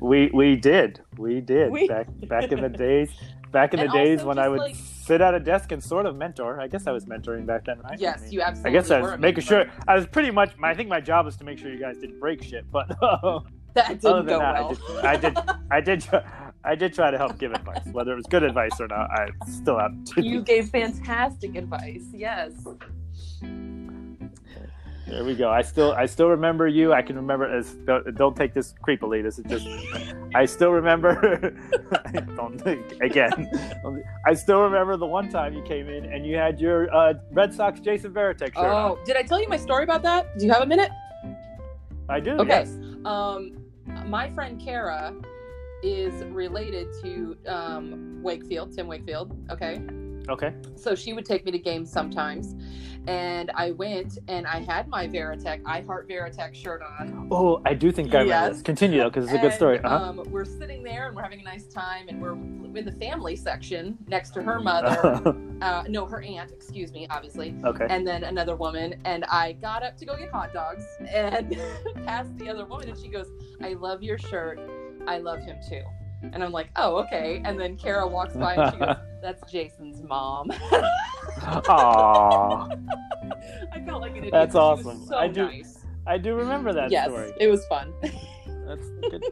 [0.00, 3.10] we we did we did We- back back in the days
[3.52, 6.16] back in the days when I would like- sit at a desk and sort of
[6.16, 6.60] mentor.
[6.60, 7.92] I guess I was mentoring back then, right?
[7.92, 8.70] I yes, mean, you absolutely.
[8.70, 10.52] I guess I was making sure I was pretty much.
[10.62, 12.88] I think my job was to make sure you guys didn't break shit, but.
[13.74, 15.06] that Other didn't than go that, well.
[15.06, 18.12] I did, I did, I did, try, I did try to help give advice, whether
[18.12, 19.10] it was good advice or not.
[19.10, 20.22] I still have to.
[20.22, 22.04] you gave fantastic advice.
[22.12, 22.52] Yes.
[25.06, 25.50] There we go.
[25.50, 26.92] I still, I still remember you.
[26.92, 27.74] I can remember as.
[27.86, 29.22] Don't, don't take this creepily.
[29.22, 29.66] This is just.
[30.34, 31.54] I still remember.
[32.36, 33.50] don't think again.
[34.26, 37.52] I still remember the one time you came in and you had your uh, Red
[37.52, 38.58] Sox Jason Varitek shirt.
[38.58, 38.92] on.
[38.92, 40.38] Oh, did I tell you my story about that?
[40.38, 40.90] Do you have a minute?
[42.08, 42.32] I do.
[42.32, 42.48] Okay.
[42.48, 42.78] Yes.
[43.04, 43.56] Um,
[44.06, 45.14] my friend Kara
[45.82, 49.36] is related to um, Wakefield, Tim Wakefield.
[49.50, 49.82] Okay.
[50.28, 50.52] Okay.
[50.76, 52.54] So she would take me to games sometimes.
[53.08, 57.26] And I went and I had my Varitek, I Heart Varitek shirt on.
[57.32, 58.52] Oh, I do think I remember Yes.
[58.52, 58.62] this.
[58.62, 59.80] Continue though, because it's a good story.
[59.80, 60.10] Uh-huh.
[60.10, 62.34] Um, we're sitting there and we're having a nice time, and we're
[62.78, 65.34] in the family section next to her mother.
[65.62, 67.56] uh, no, her aunt, excuse me, obviously.
[67.64, 67.86] okay.
[67.90, 71.56] and then another woman and i got up to go get hot dogs and
[72.06, 73.26] passed the other woman and she goes
[73.62, 74.58] i love your shirt
[75.06, 75.82] i love him too
[76.22, 80.02] and i'm like oh okay and then kara walks by and she goes that's jason's
[80.02, 80.48] mom
[81.40, 82.88] Aww.
[83.72, 85.04] i felt like an idiot That's awesome.
[85.06, 87.32] so I do- nice I do remember that yes story.
[87.38, 87.92] it was fun
[88.66, 89.24] That's good.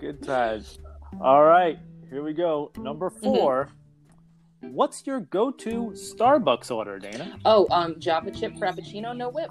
[0.00, 0.78] good times.
[1.20, 1.78] All right,
[2.10, 2.70] here we go.
[2.78, 3.24] Number Mm-hmm.
[3.24, 3.68] 4
[4.62, 7.38] What's your go-to Starbucks order, Dana?
[7.44, 9.50] oh um java chip frappuccino no whip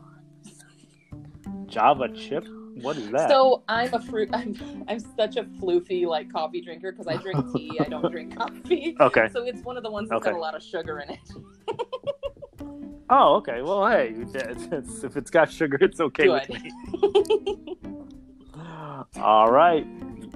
[1.68, 2.46] Java chip.
[2.76, 3.30] What is that?
[3.30, 4.56] so i'm a fruit i'm
[4.90, 8.96] i'm such a floofy like coffee drinker because i drink tea i don't drink coffee
[9.00, 9.28] okay.
[9.32, 10.32] so it's one of the ones that's Okay.
[10.32, 11.20] got a lot of sugar in it
[13.08, 13.62] Oh, okay.
[13.62, 16.72] Well, hey, it's, it's, if it's got sugar, it's okay with me.
[19.22, 19.86] All right,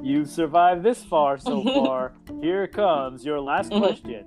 [0.04, 1.74] you've survived this far so Mhm.
[1.74, 2.14] far.
[2.42, 3.80] Here comes your last Mhm.
[3.80, 4.26] question.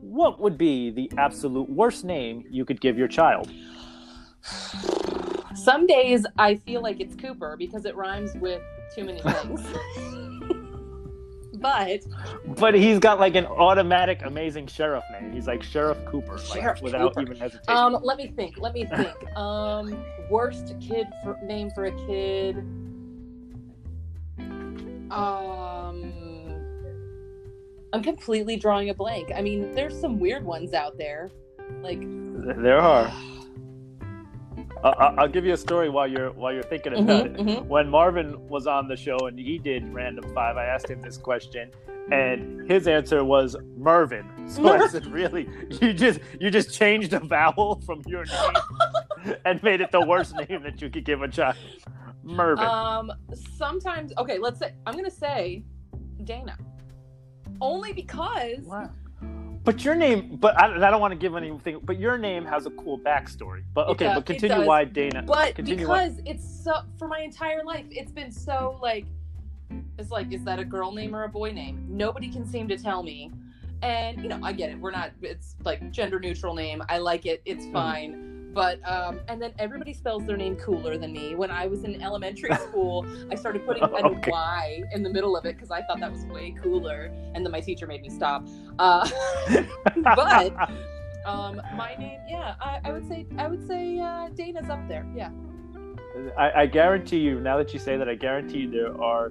[0.00, 3.50] what would be the absolute worst name you could give your child?
[5.58, 8.62] Some days I feel like it's Cooper because it rhymes with
[8.94, 9.60] too many things.
[11.54, 12.00] but
[12.58, 15.32] But he's got like an automatic amazing sheriff name.
[15.32, 17.22] He's like Sheriff Cooper, like, without Cooper.
[17.22, 17.76] even hesitation.
[17.76, 18.58] um, let me think.
[18.58, 19.36] Let me think.
[19.36, 22.58] Um, worst kid for, name for a kid.
[25.10, 26.12] Um,
[27.92, 29.32] I'm completely drawing a blank.
[29.34, 31.30] I mean, there's some weird ones out there.
[31.82, 32.00] Like,
[32.62, 33.12] there are.
[34.84, 37.36] Uh, I'll give you a story while you're while you're thinking about mhm, it.
[37.38, 37.66] mhm.
[37.66, 41.16] When Marvin was on the show and he did random five, I asked him this
[41.16, 41.70] question,
[42.12, 44.24] and his answer was Mervin.
[44.48, 45.48] So I said, "Really?
[45.80, 50.34] You just you just changed a vowel from your name and made it the worst
[50.36, 51.56] name that you could give a child,
[52.22, 53.12] Mervin." Um,
[53.56, 54.38] sometimes okay.
[54.38, 55.64] Let's say I'm gonna say
[56.24, 56.56] Dana,
[57.60, 58.90] only because Wow.
[59.68, 61.80] But your name, but I, I don't want to give anything.
[61.82, 63.62] But your name has a cool backstory.
[63.74, 65.22] But okay, does- but continue why Dana.
[65.26, 69.04] But Continue why- because it's so for my entire life, it's been so like
[69.98, 71.84] it's like, is that a girl name or a boy name?
[71.86, 73.30] Nobody can seem to tell me.
[73.82, 74.78] And you know, I get it.
[74.80, 76.82] We're not it's like gender neutral name.
[76.88, 77.42] I like it.
[77.44, 77.72] It's Mm-hmm.
[77.74, 78.27] fine.
[78.54, 81.34] But um and then everybody spells their name cooler than me.
[81.34, 84.30] When I was in elementary school, I started putting an Okay.
[84.30, 87.12] Y in the middle of it because I thought that was way cooler.
[87.34, 88.46] And then my teacher made me stop.
[88.78, 89.08] Uh
[90.02, 90.52] but
[91.26, 95.06] um my name, yeah, I, I would say I would say uh Dana's up there.
[95.14, 95.30] Yeah.
[96.36, 99.30] I, I guarantee you, now that you say that, I guarantee you there are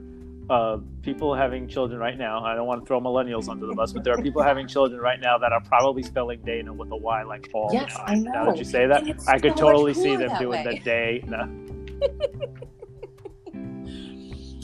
[0.50, 2.44] uh, people having children right now.
[2.44, 5.00] I don't want to throw millennials under the bus, but there are people having children
[5.02, 8.06] right now that are probably spelling Dana with a Y like all Yes, the I
[8.08, 8.24] time.
[8.24, 8.52] Now know.
[8.52, 10.74] that you say that, I could so totally see them doing way.
[10.76, 11.24] the day.
[11.28, 11.50] No,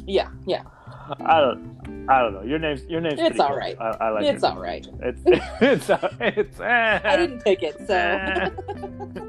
[0.05, 0.63] Yeah, yeah.
[1.25, 1.73] I don't.
[2.09, 2.43] I don't know.
[2.43, 3.19] Your name's your name's.
[3.19, 3.57] It's all cool.
[3.57, 3.77] right.
[3.79, 4.47] I, I like it's it.
[4.49, 4.85] all right.
[5.01, 5.21] It's
[5.61, 6.59] it's it's.
[6.59, 8.49] Uh, I didn't pick it, so eh,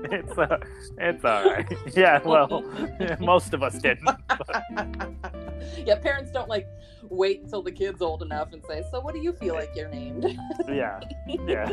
[0.13, 0.59] it's uh,
[0.99, 1.67] it's all right.
[1.97, 2.63] Yeah, well,
[3.21, 4.09] most of us didn't.
[5.87, 6.67] yeah, parents don't like
[7.09, 9.89] wait until the kid's old enough and say, "So, what do you feel like you're
[9.89, 10.39] named?"
[10.69, 11.01] Yeah,
[11.47, 11.69] yeah.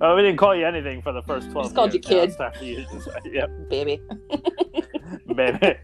[0.00, 1.66] well, we didn't call you anything for the first twelve.
[1.66, 2.36] just called you years.
[2.36, 2.56] Kid.
[2.56, 2.86] for you.
[3.32, 4.00] Yep, Baby,
[5.34, 5.74] baby.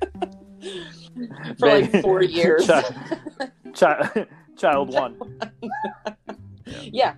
[1.59, 2.67] for like four years.
[2.67, 2.95] Child,
[3.75, 5.17] child, child one.
[6.67, 7.15] yeah, yeah.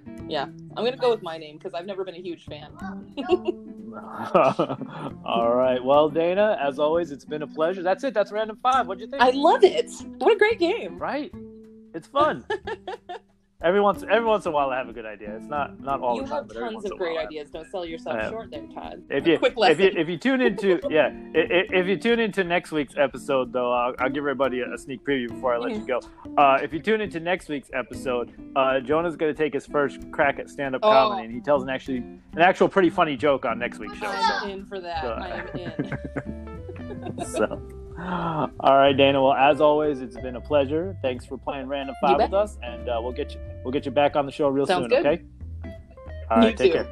[0.77, 2.73] I'm gonna go with my name because I've never been a huge fan.
[5.25, 5.83] All right.
[5.85, 7.83] Well, Dana, as always, it's been a pleasure.
[7.83, 8.15] That's it.
[8.15, 8.87] That's random five.
[8.87, 9.23] What'd you think?
[9.23, 9.91] I love it.
[10.19, 10.99] What a great game.
[10.99, 11.33] Right.
[11.95, 12.45] It's fun.
[13.63, 15.35] every once every once in a while, I have a good idea.
[15.37, 17.51] It's not not all you the time, have tons of great ideas.
[17.51, 19.03] Don't sell yourself short there, Todd.
[19.11, 22.45] If you, if you if you tune into yeah i- i- if you tune into
[22.45, 25.73] next week's episode though I'll, I'll give everybody a, a sneak preview before I let
[25.73, 26.01] you go.
[26.37, 30.11] Uh, if you tune into next week's episode, uh, Jonah's going to take his first
[30.13, 30.91] crack at stand up Oh.
[30.91, 34.07] comedy, and he tells an actually an actual pretty funny joke on next week's show.
[34.07, 35.03] I'm in for that.
[35.03, 35.99] So- I am in.
[37.27, 37.61] So,
[38.03, 39.23] all right, Dana.
[39.23, 40.97] Well, as always, it's been a pleasure.
[41.03, 43.93] Thanks for playing Random Five with us, and uh, we'll get you we'll get you
[43.93, 45.03] back on the show real Sounds soon.
[45.03, 45.07] good.
[45.07, 45.23] Okay.
[46.31, 46.51] All right.
[46.51, 46.57] You.
[46.57, 46.85] Take too.
[46.85, 46.89] care.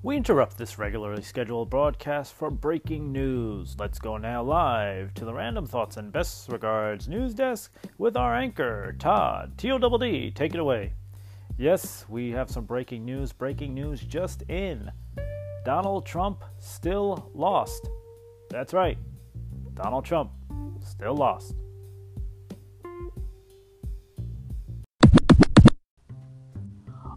[0.00, 3.74] We interrupt this regularly scheduled broadcast for breaking news.
[3.78, 8.34] Let's go now live to the Random Thoughts and Best Regards news desk with our
[8.34, 10.30] anchor, Todd, T-O-double-D.
[10.30, 10.94] Take it away.
[11.58, 13.32] Yes, we have some breaking news.
[13.32, 14.92] Breaking news just in.
[15.64, 17.88] Donald Trump still lost.
[18.50, 18.98] That's right.
[19.74, 20.32] Donald Trump
[20.82, 21.54] still lost.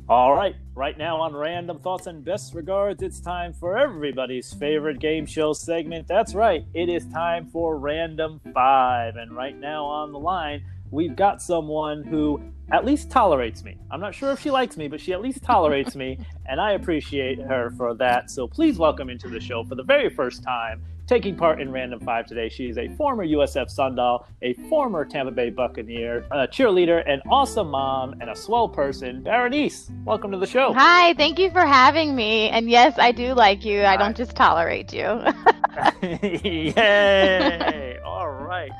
[0.10, 4.99] All right, right now on Random Thoughts and Best Regards, it's time for everybody's favorite
[4.99, 6.06] game show segment.
[6.06, 9.15] That's right, it is time for Random Five.
[9.15, 13.77] And right now on the line, we've got someone who at least tolerates me.
[13.91, 16.73] I'm not sure if she likes me, but she at least tolerates me, and I
[16.73, 18.31] appreciate her for that.
[18.31, 20.81] So please welcome into the show for the very first time.
[21.07, 25.31] Taking part in Random Five today, she is a former USF Sundoll, a former Tampa
[25.31, 29.21] Bay Buccaneer, a cheerleader, an awesome mom, and a swell person.
[29.21, 30.71] Berenice, welcome to the show.
[30.71, 32.47] Hi, thank you for having me.
[32.49, 33.84] And yes, I do like you.
[33.84, 35.21] I don't just tolerate you.
[36.43, 37.99] Yay!
[38.03, 38.71] All right.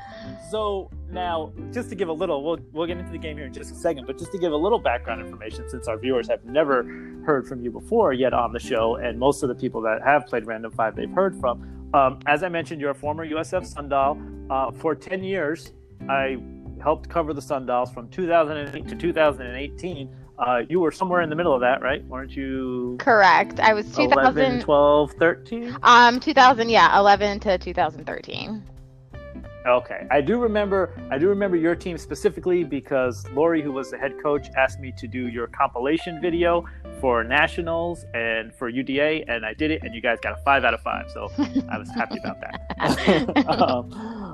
[0.50, 3.52] So now, just to give a little, we'll we'll get into the game here in
[3.52, 6.44] just a second, but just to give a little background information, since our viewers have
[6.44, 6.82] never
[7.24, 10.26] heard from you before yet on the show, and most of the people that have
[10.26, 11.90] played Random Five they've heard from.
[11.94, 14.50] Um, as I mentioned, you're a former USF Sundoll.
[14.50, 15.72] Uh, for ten years,
[16.08, 16.36] I
[16.82, 20.10] helped cover the Sundolls from 2008 to 2018.
[20.42, 22.04] Uh, you were somewhere in the middle of that, right?
[22.06, 22.96] Weren't you?
[22.98, 23.60] Correct.
[23.60, 25.76] I was 11, 12, 13?
[25.84, 28.64] um 2000 yeah, 11 to 2013.
[29.64, 30.92] Okay, I do remember.
[31.12, 34.92] I do remember your team specifically because Lori, who was the head coach, asked me
[34.98, 36.64] to do your compilation video
[37.00, 40.64] for nationals and for UDA, and I did it, and you guys got a five
[40.64, 41.08] out of five.
[41.12, 41.30] So
[41.68, 43.46] I was happy about that.
[43.60, 44.31] um,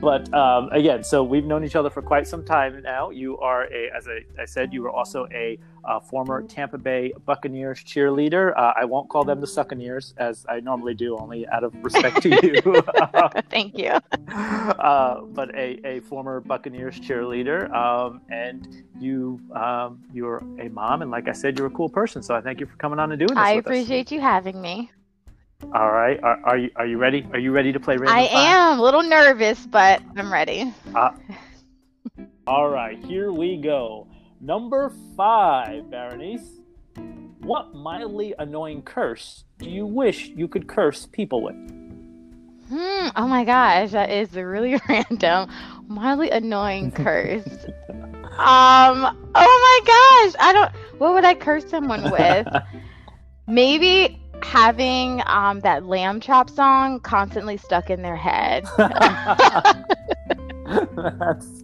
[0.00, 3.10] but um, again, so we've known each other for quite some time now.
[3.10, 7.12] You are a, as I, I said, you were also a, uh former Tampa Bay
[7.24, 8.52] Buccaneers cheerleader.
[8.56, 12.22] Uh, I won't call them the Succaneers as I normally do, only out of respect
[12.22, 12.60] to you.
[13.50, 13.92] Thank you.
[14.34, 21.10] uh, but a, a former Buccaneers cheerleader, um, and you um, you're a mom, and
[21.10, 22.22] like I said, you're a cool person.
[22.22, 23.38] So I thank you for coming on and doing this.
[23.38, 23.70] I with us.
[23.70, 24.90] appreciate you having me.
[25.62, 27.26] All right, are, are you are you ready?
[27.32, 27.96] Are you ready to play?
[27.96, 28.36] Random I Five?
[28.36, 30.72] am a little nervous, but I'm ready.
[32.46, 34.06] All right, here we go.
[34.40, 36.60] Number five, Berenice.
[37.40, 41.56] What mildly annoying curse do you wish you could curse people with?
[42.68, 43.08] Hmm.
[43.16, 45.50] Oh my gosh, that is a really random,
[45.88, 47.46] mildly annoying curse.
[47.88, 49.28] um.
[49.34, 50.72] Oh my gosh, I don't.
[51.00, 52.46] What would I curse someone with?
[53.48, 58.64] Maybe having um that lamb chop song constantly stuck in their head.
[60.96, 61.62] That's,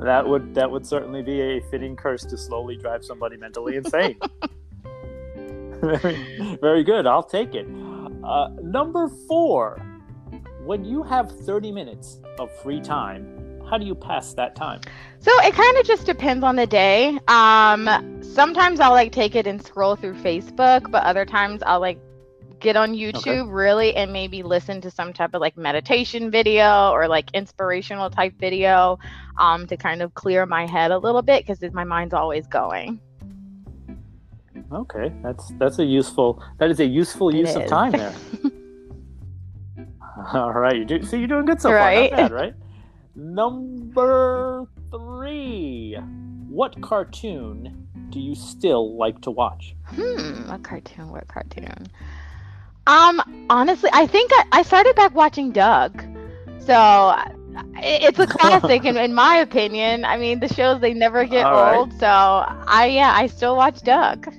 [0.00, 4.18] that would that would certainly be a fitting curse to slowly drive somebody mentally insane.
[5.80, 7.06] very, very good.
[7.06, 7.66] I'll take it.
[8.24, 9.80] Uh, number four.
[10.64, 13.31] When you have 30 minutes of free time,
[13.72, 14.82] how do you pass that time?
[15.20, 17.18] So it kind of just depends on the day.
[17.26, 17.88] Um,
[18.22, 21.98] sometimes I'll like take it and scroll through Facebook, but other times I'll like
[22.60, 27.08] get on YouTube really and maybe listen to some type of like meditation video or
[27.08, 28.98] like inspirational type video
[29.38, 33.00] um, to kind of clear my head a little bit because my mind's always going.
[34.70, 38.14] Okay, that's that's a useful that is a useful It use of time there.
[40.34, 42.10] All right, you do so you're doing good so Right.
[42.10, 42.54] far, not bad, right?
[43.14, 45.96] Number three.
[46.48, 49.74] What cartoon do you still like to watch?
[49.86, 51.10] Hmm, what cartoon?
[51.10, 51.88] What cartoon?
[52.86, 56.02] Um, honestly, I think I, I started back watching Doug.
[56.58, 57.16] So
[57.76, 60.04] it's a classic in, in my opinion.
[60.04, 61.76] I mean, the shows they never get right.
[61.76, 61.92] old.
[61.98, 64.32] So I yeah, I still watch Doug.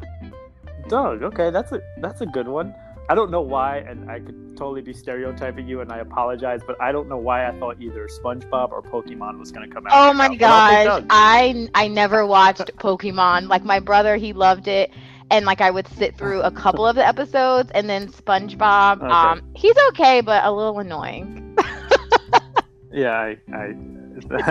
[0.88, 1.22] Doug.
[1.22, 2.74] Okay, that's a that's a good one.
[3.10, 6.80] I don't know why, and I could totally be stereotyping you, and I apologize, but
[6.80, 9.92] I don't know why I thought either SpongeBob or Pokemon was going to come out.
[9.92, 13.48] Oh my now, I'll gosh, I I never watched Pokemon.
[13.48, 14.92] Like my brother, he loved it,
[15.28, 18.98] and like I would sit through a couple of the episodes, and then SpongeBob.
[19.02, 19.12] Okay.
[19.12, 21.58] Um, he's okay, but a little annoying.
[22.92, 23.74] Yeah, I, I,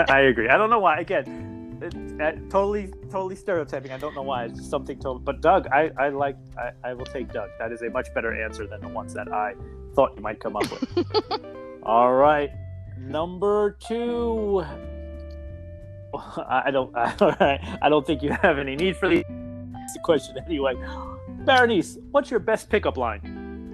[0.09, 0.49] I agree.
[0.49, 0.99] I don't know why.
[0.99, 1.48] Again,
[1.81, 3.91] it, uh, totally, totally stereotyping.
[3.91, 4.45] I don't know why.
[4.45, 5.19] It's something total.
[5.19, 6.37] But Doug, I, I like.
[6.57, 7.49] I, I will take Doug.
[7.59, 9.53] That is a much better answer than the ones that I
[9.95, 11.05] thought you might come up with.
[11.83, 12.51] All right,
[12.97, 14.63] number two.
[16.13, 16.95] I don't.
[16.95, 19.23] I, all right, I don't think you have any need for the
[20.03, 20.73] question anyway.
[21.45, 23.73] Berenice, what's your best pickup line?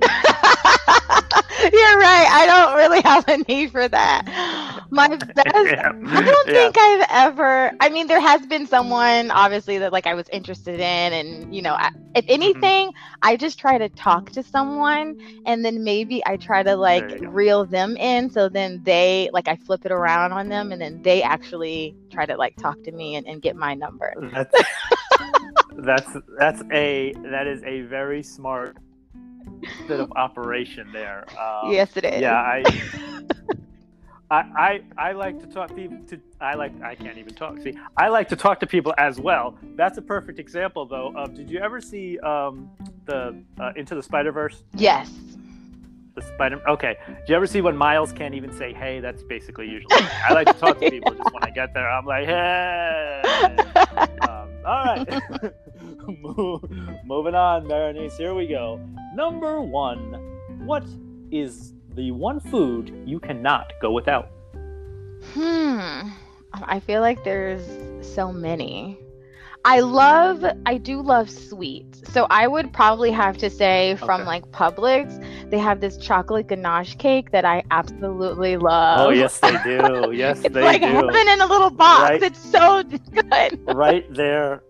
[1.74, 2.28] You're right.
[2.30, 4.24] I don't really have a need for that.
[4.92, 5.74] My best.
[5.74, 6.54] Yeah, I don't yeah.
[6.54, 7.72] think I've ever.
[7.80, 11.62] I mean, there has been someone obviously that like I was interested in, and you
[11.62, 12.14] know, I, Mm-hmm.
[12.16, 16.76] if anything, I just try to talk to someone, and then maybe I try to
[16.76, 17.32] like There you go.
[17.32, 21.02] reel them in, so then they like I flip it around on them, and then
[21.04, 24.16] they actually try to like talk to me and, and get my number.
[24.34, 24.56] That's
[25.78, 28.78] that's that's a that is a very smart
[29.88, 31.26] bit of operation there.
[31.40, 32.22] Um, yes, it is.
[32.22, 32.64] Yeah, I,
[34.36, 36.20] I, I, I like to talk people to.
[36.42, 36.74] I like.
[36.82, 37.60] I can't even talk.
[37.62, 39.58] See, I like to talk to people as well.
[39.76, 41.14] That's a perfect example, though.
[41.16, 42.70] Of did you ever see um,
[43.06, 44.64] the uh, Into the Spider Verse?
[44.76, 45.10] Yes.
[46.16, 46.62] The Spider.
[46.68, 46.98] Okay.
[47.08, 49.00] Did you ever see when Miles can't even say "Hey"?
[49.00, 49.96] That's basically usually.
[50.28, 51.14] I like to talk to people.
[51.14, 53.22] Just when I get there, I'm like, "Hey."
[54.28, 55.24] Um, all right.
[57.06, 58.18] Moving on, Berenice.
[58.18, 58.82] Here we go.
[59.14, 60.14] Number one.
[60.66, 60.84] What
[61.32, 64.30] is the one food you cannot go without?
[65.34, 66.10] Hmm.
[66.54, 67.66] I feel like there's
[68.06, 68.98] so many.
[69.68, 72.02] I love, I do love sweets.
[72.14, 74.28] So I would probably have to say from Okay.
[74.28, 79.00] like Publix, they have this chocolate ganache cake that I absolutely love.
[79.08, 80.12] oh yes, they do.
[80.14, 80.88] Yes, It's they like do.
[80.88, 82.10] heaven in a little box.
[82.12, 82.24] Right.
[82.24, 83.60] It's so good.
[83.76, 84.62] right there,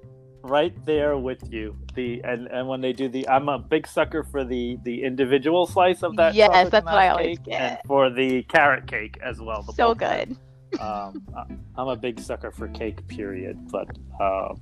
[0.46, 1.76] right there with you.
[1.96, 5.66] The and and when they do the, I'm a big sucker for the the individual
[5.66, 6.36] slice of that.
[6.36, 7.62] Yes, that's what I always get.
[7.62, 9.64] And for the carrot cake as well.
[9.64, 10.38] the So both of them.
[10.72, 10.80] good.
[10.82, 11.24] um,
[11.78, 13.58] I'm a big sucker for cake, period.
[13.72, 13.88] But
[14.20, 14.62] um,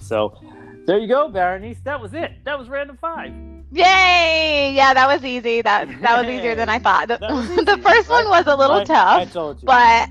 [0.00, 0.38] so
[0.86, 1.80] there you go, Berenice.
[1.84, 2.32] That was it.
[2.44, 3.32] That was random five.
[3.72, 4.72] Yay!
[4.74, 5.60] Yeah, that was easy.
[5.62, 7.08] That that was easier than I thought.
[7.08, 9.66] The, was the easy, first one was a little I- tough, I told you.
[9.66, 10.08] but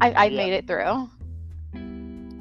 [0.00, 0.36] I, I Yeah.
[0.36, 1.08] made it through.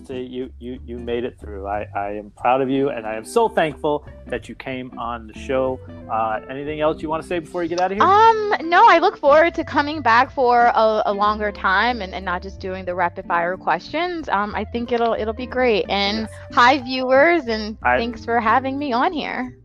[0.08, 1.68] See, you, you, you made it through.
[1.68, 5.28] I, I am proud of you, and I am so thankful that you came on
[5.28, 5.80] the show.
[6.12, 8.06] Uh, anything else you want to say before you get out of here?
[8.06, 12.24] Um, no, I look forward to coming back for a, a longer time and, and
[12.24, 14.30] not just doing the rapid fire questions.
[14.30, 15.86] Um, I think it'll it'll be great.
[15.90, 19.58] And hi viewers, and I- thanks for having me on here.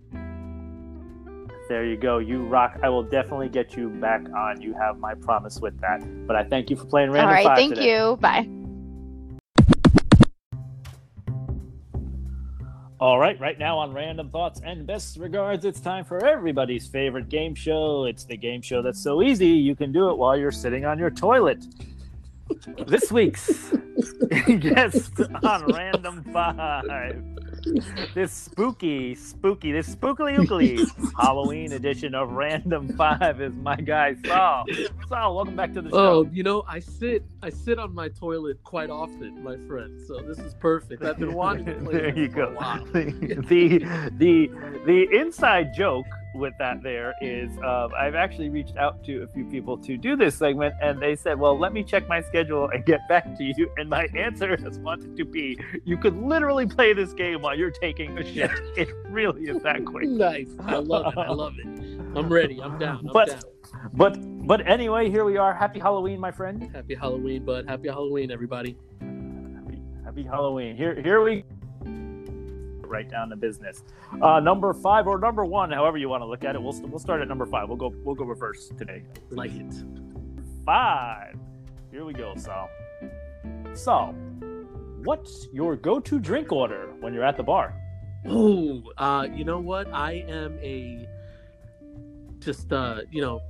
[1.69, 2.19] There you go.
[2.19, 2.81] You rock.
[2.83, 4.61] I will definitely get you back on.
[4.61, 6.01] You have my promise with that.
[6.27, 7.97] But I thank you for playing All Random right, Five thank today.
[7.97, 8.17] you.
[8.17, 8.49] Bye.
[13.01, 17.31] All right, right now on Random Thoughts and Best Regards, it's time for everybody's favorite
[17.31, 18.05] game show.
[18.05, 20.99] It's the game show that's so easy you can do it while you're sitting on
[20.99, 21.65] your toilet.
[22.87, 23.73] This week's
[24.59, 26.85] guest on Random Five,
[28.15, 30.89] this spooky, spooky, this spookily ookly
[31.21, 34.65] Halloween edition of Random Five is my guy Saul.
[35.09, 35.97] Saul, welcome back to the show.
[35.97, 40.01] Oh, you know, I sit I sit on my toilet quite often, my friend.
[40.07, 41.03] So this is perfect.
[41.03, 42.55] I've been wanting to play there you go.
[42.93, 44.51] the the
[44.87, 49.45] the inside joke with that there is um, I've actually reached out to a few
[49.47, 52.85] people to do this segment, and they said, "Well, let me check my schedule and
[52.85, 56.93] get back to you." And my answer has wanted to be, "You could literally play
[56.93, 58.51] this game while you're taking a shit.
[58.77, 60.49] It really is that quick." Nice.
[60.61, 61.19] I love it.
[61.19, 61.67] I love it.
[62.17, 62.61] I'm ready.
[62.63, 62.99] I'm down.
[63.07, 63.41] I'm But- down.
[63.93, 65.55] But but anyway, here we are.
[65.55, 66.69] Happy Halloween, my friend.
[66.75, 67.69] Happy Halloween, bud.
[67.69, 68.77] Happy Halloween, everybody.
[69.01, 70.77] Happy, happy Halloween.
[70.77, 71.45] Here here we
[72.91, 73.83] right down to business.
[74.21, 76.63] Uh, number five or number one, however you want to look at it.
[76.63, 77.69] We'll we'll start at number five.
[77.69, 79.05] We'll go we'll go reverse today.
[79.31, 79.73] Like it.
[80.67, 81.37] Five.
[81.91, 82.69] Here we go, Saul.
[83.75, 84.13] Saul,
[85.05, 87.75] what's your go-to drink order when you're at the bar?
[88.27, 89.93] Oh, uh, you know what?
[89.93, 91.09] I am a
[92.41, 93.41] just uh, you know,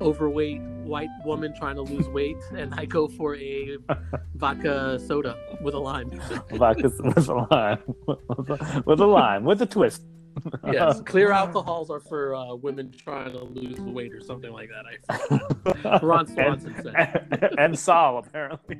[0.00, 3.76] overweight white woman trying to lose weight, and I go for a
[4.34, 6.10] vodka soda with a lime.
[6.52, 7.78] Vodka with a lime,
[8.86, 10.02] with a lime, with a twist.
[10.72, 14.84] yes, clear alcohols are for uh, women trying to lose weight or something like that.
[15.08, 17.28] I Ron Swanson and, said.
[17.42, 18.78] and, and Saul apparently.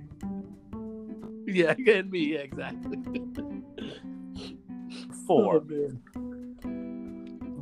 [1.46, 2.98] Yeah, and me, yeah, exactly.
[5.26, 5.62] Four.
[5.62, 6.68] Oh.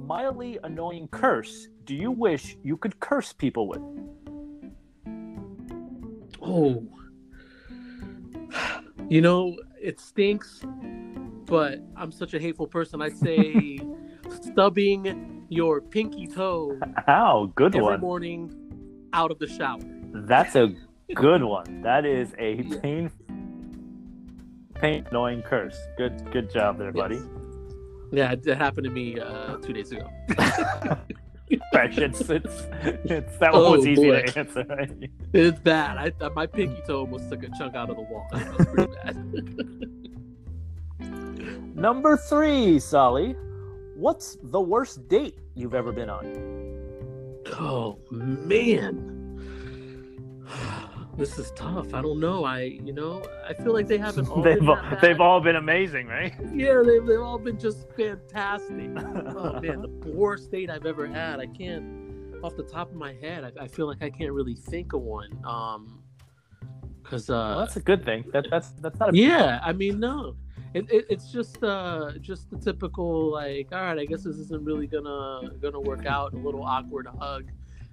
[0.07, 1.69] Mildly annoying curse.
[1.87, 3.81] Do you wish you could curse people with?
[6.43, 6.85] Oh.
[9.09, 10.63] You know, it stinks,
[11.45, 13.01] but I'm such a hateful person.
[13.01, 13.79] I'd say
[14.43, 16.77] stubbing your pinky toe
[17.07, 18.01] How good every one.
[18.01, 19.79] morning out of the shower.
[20.13, 20.75] That's a
[21.15, 21.83] good one.
[21.83, 23.13] That is a pain,
[24.75, 25.79] pain annoying curse.
[25.97, 27.15] Good, good job there, buddy.
[27.15, 27.25] Yes.
[28.11, 30.09] Yeah, it, it happened to me uh, two days ago.
[31.77, 31.99] Fresh.
[31.99, 32.63] It's, it's,
[33.05, 34.23] it's that one Oh, was easy boy.
[34.23, 34.65] to answer.
[34.69, 35.11] Right?
[35.33, 36.15] It's bad.
[36.21, 38.27] I, my pinky toe almost took a chunk out of the wall.
[38.33, 39.17] That was pretty bad.
[41.77, 43.37] Number three, Solly.
[43.95, 46.25] What's the worst date you've ever been on?
[47.59, 49.13] Oh man.
[51.17, 51.95] This is tough.
[51.95, 52.45] I don't know.
[52.45, 55.57] I, you know, I feel like they haven't all they've been all, they've all been
[55.57, 56.35] amazing, right?
[56.55, 58.91] Yeah, they've, they've all been just fantastic.
[59.39, 61.41] Oh man, the worst date I've ever had.
[61.41, 64.55] I can't, off the top of my head, I, I feel like I can't really
[64.55, 65.31] think of one.
[65.45, 66.03] Um,
[67.03, 68.25] cause uh, Well, that's a good thing.
[68.33, 70.37] That, that's that's not a yeah, I mean, no,
[70.75, 74.65] it, it, it's just uh, just the typical like, all right, I guess this isn't
[74.65, 76.35] really gonna gonna work out.
[76.35, 77.51] A little awkward hug,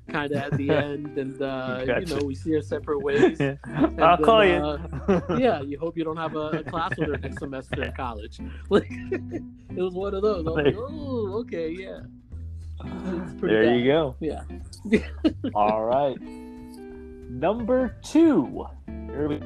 [0.10, 3.40] kind of at the end, and uh, you know, we see our separate ways.
[3.66, 5.38] I'll then, call uh, you.
[5.38, 8.40] yeah, you hope you don't have a, a class with her next semester in college.
[8.70, 10.46] Like it was one of those.
[10.46, 12.00] Like, oh, okay, yeah.
[13.40, 13.78] There bad.
[13.78, 14.16] you go.
[14.20, 14.44] Yeah.
[15.54, 16.20] All right.
[16.22, 18.66] Number two.
[18.88, 19.40] Here we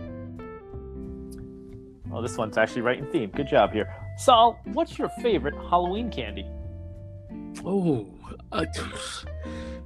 [2.14, 3.30] Oh, this one's actually right in theme.
[3.30, 3.94] Good job here.
[4.18, 6.46] Saul, what's your favorite Halloween candy?
[7.66, 8.08] Oh,
[8.52, 8.66] uh,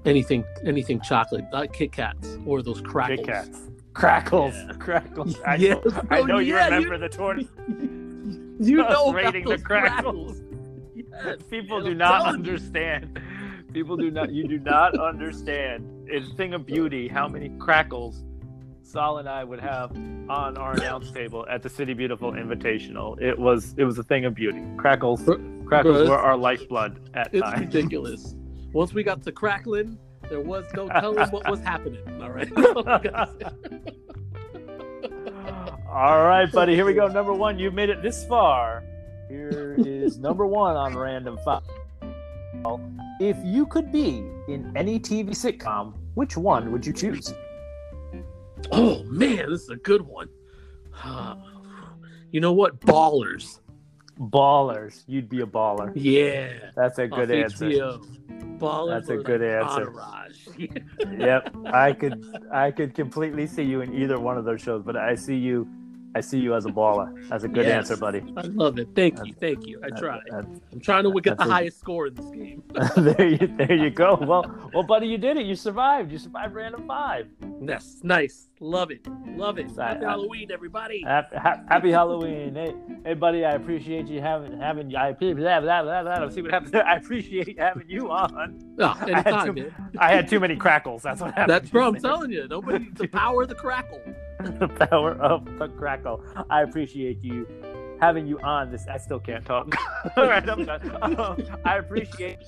[0.06, 3.20] anything, anything chocolate, uh, Kit Kats or those crackles.
[3.20, 3.60] Kit Kats.
[3.94, 4.54] Crackles.
[4.56, 4.74] Yeah.
[4.80, 5.40] Crackles.
[5.46, 5.84] I, Yes.
[5.86, 8.58] know, I Oh, know you yeah, remember you- the torn.
[8.60, 10.42] You Us know about rating the those crackles.
[10.94, 12.52] Yes, People man, do not telling you.
[12.52, 13.20] understand.
[13.74, 14.32] People do not.
[14.32, 15.88] You do not understand.
[16.08, 18.24] It's a thing of beauty how many crackles
[18.84, 19.92] Saul and I would have
[20.30, 23.20] on our announce table at the City Beautiful Invitational.
[23.22, 24.64] It was it was a thing of beauty.
[24.78, 25.24] Crackles,
[25.66, 27.34] crackles bro, were our lifeblood at times.
[27.34, 27.60] It's times.
[27.76, 28.36] ridiculous.
[28.74, 29.98] Once we got to crackling,
[30.30, 32.02] there was no telling what was happening.
[32.22, 32.50] All right.
[32.56, 33.94] That's all I gotta say.
[35.90, 36.74] All right, buddy.
[36.74, 37.08] Here we go.
[37.08, 37.60] Number one.
[37.60, 38.84] You've made it this far.
[39.28, 41.64] Here is number one on random five.
[43.20, 47.34] If you could be in any TV sitcom, which one would you choose?
[48.72, 50.30] Oh man, this is a good one.
[52.32, 52.80] you know what?
[52.80, 53.60] Ballers.
[54.20, 55.04] Ballers.
[55.08, 55.92] You'd be a baller.
[55.96, 56.72] Yeah.
[56.76, 57.66] That's a good off answer.
[57.66, 58.41] HBO.
[58.88, 59.92] That's a good answer.
[61.18, 61.56] Yep.
[61.66, 65.16] I could I could completely see you in either one of those shows, but I
[65.16, 65.68] see you
[66.14, 67.28] I see you as a baller.
[67.30, 67.90] That's a good Yes.
[67.90, 68.22] answer, buddy.
[68.36, 68.90] I love it.
[68.96, 69.34] Thank you.
[69.34, 69.82] Thank you.
[69.84, 70.20] I try.
[70.34, 72.64] I'm trying to get the highest score in this game.
[72.98, 74.16] there you there you go.
[74.32, 75.46] Well well buddy, you did it.
[75.46, 76.12] You survived.
[76.12, 77.28] You survived random five.
[77.62, 78.00] Yes.
[78.04, 78.50] Nice.
[78.60, 79.08] Love it.
[79.36, 79.72] Love it.
[79.78, 81.02] Happy I- Halloween, everybody.
[81.04, 83.44] Happy, happy Halloween, hey, hey, buddy!
[83.44, 84.96] I appreciate you having having.
[84.96, 86.74] I appreciate blah, blah, blah, blah, see what happens.
[86.76, 88.60] I appreciate having you on.
[88.80, 89.76] Oh, I had, too, man.
[89.98, 91.02] I had too many crackles.
[91.04, 91.50] That's what happened.
[91.50, 91.88] That's bro.
[91.88, 92.48] I'm telling you.
[92.48, 92.90] Nobody.
[92.94, 94.02] The power of the crackle.
[94.60, 96.24] the power of the crackle.
[96.50, 97.48] I appreciate you
[98.00, 98.88] having you on this.
[98.88, 99.74] I still can't talk.
[100.18, 100.98] All right, I'm done.
[101.20, 102.40] Um, I appreciate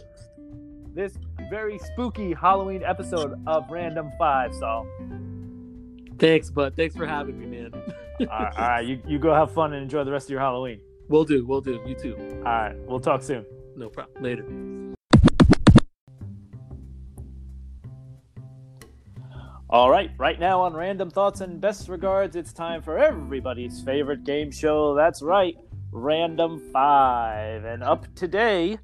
[0.93, 1.17] this
[1.49, 4.53] very spooky Halloween episode of Random Five.
[4.55, 4.87] So,
[6.19, 6.75] Thanks, bud.
[6.75, 7.73] Thanks for having me, man.
[8.19, 10.39] all right, all right, you you go have fun and enjoy the rest of your
[10.39, 10.79] Halloween.
[11.09, 11.45] We'll do.
[11.45, 11.81] We'll do.
[11.85, 12.15] You too.
[12.37, 13.45] All right, we'll talk soon.
[13.75, 14.23] No problem.
[14.23, 14.92] Later.
[19.73, 24.23] All right, right now on Random Thoughts and Best Regards, it's time for everybody's favorite
[24.23, 24.93] game show.
[24.93, 25.57] That's right,
[25.91, 27.65] Random Five.
[27.65, 28.77] And up today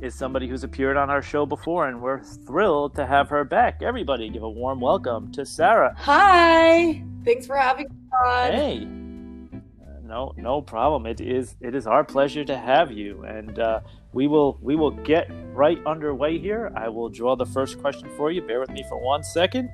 [0.00, 3.82] is somebody who's appeared on our show before, and we're thrilled to have her back.
[3.82, 5.94] Everybody, give a warm welcome to Sarah.
[5.96, 7.04] Hi.
[7.24, 7.94] Thanks for having me
[8.26, 8.52] on.
[8.52, 8.78] Hey.
[8.82, 11.06] Uh, No, no problem.
[11.06, 13.78] It is it is our pleasure to have you, and uh,
[14.12, 16.72] we will we will get right underway here.
[16.74, 18.42] I will draw the first question for you.
[18.42, 19.70] Bear with me for one second.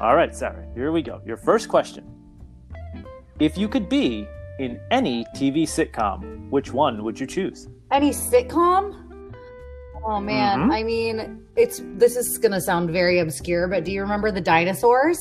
[0.00, 0.66] All right, Sarah.
[0.74, 1.20] Here we go.
[1.26, 2.04] Your first question:
[3.38, 4.26] If you could be
[4.58, 7.68] in any TV sitcom, which one would you choose?
[7.90, 9.06] Any sitcom?
[10.02, 10.72] Oh man, Mhm.
[10.72, 15.18] I mean, it's this is gonna sound very obscure, but do you remember the dinosaurs?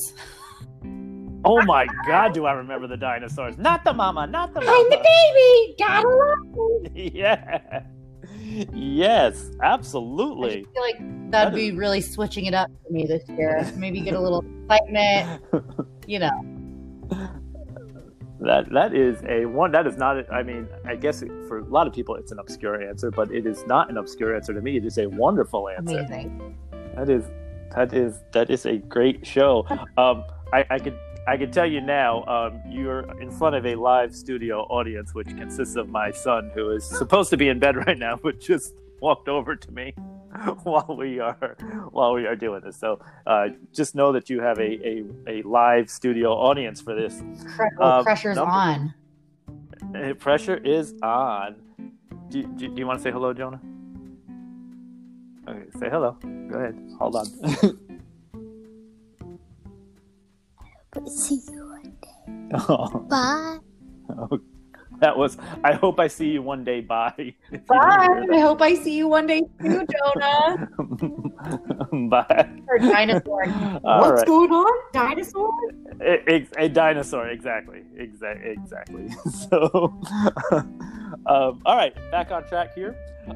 [1.45, 2.33] Oh my God!
[2.33, 3.57] Do I remember the dinosaurs?
[3.57, 5.75] Not the mama, not the I'm the baby.
[5.77, 7.13] Gotta love it.
[7.13, 7.81] yeah.
[8.73, 10.61] Yes, absolutely.
[10.61, 13.71] just feel like that'd be really switching it up for me this year.
[13.77, 15.41] Maybe get a little excitement.
[16.07, 17.09] You know,
[18.41, 19.71] That that is a one.
[19.73, 20.31] That is not.
[20.31, 23.45] I mean, I guess for a lot of people, it's an obscure answer, but it
[23.45, 24.77] is not an obscure answer to me.
[24.77, 25.99] It is a wonderful answer.
[25.99, 26.57] amazing.
[26.95, 27.25] That is
[27.75, 29.65] that is that is a great show.
[29.97, 30.23] Um,
[30.53, 30.97] I, I could
[31.29, 32.23] I can tell you now.
[32.25, 36.71] Um, you're in front of a live studio audience, which consists of my son, who
[36.71, 39.93] is supposed to be in bed right now, but just walked over to me
[40.63, 41.55] while we are
[41.91, 42.77] while we are doing this.
[42.77, 47.21] So uh, just know that you have a, a, a live studio audience for this.
[47.55, 48.93] Pre- Um, pressure's number- on.
[49.95, 51.55] Uh, Pressure is on.
[52.29, 53.59] Do, do, do you want to say hello, Jonah?
[55.47, 56.11] Okay, say hello.
[56.21, 56.75] Go ahead.
[56.99, 57.79] Hold on.
[61.07, 62.55] See you one day.
[62.67, 63.57] Oh, Bye.
[65.01, 65.37] that was.
[65.63, 66.81] I hope I see you one day.
[66.81, 67.13] Bye.
[67.17, 68.35] If you didn't Bye.
[68.35, 70.67] I hope I see you one day too, Jonah.
[72.09, 72.49] Bye.
[72.67, 73.45] Or dinosaur.
[73.83, 74.27] All What's right.
[74.27, 74.73] going on?
[74.91, 75.51] Dinosaur?
[76.01, 79.09] A, a- a dinosaur, exactly, exactly, exactly.
[79.31, 80.01] So,
[81.27, 82.95] um, all right, back on track here.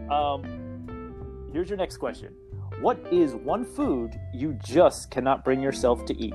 [0.10, 2.34] Um, here's your next question:
[2.82, 6.34] What is one food you just cannot bring yourself to eat?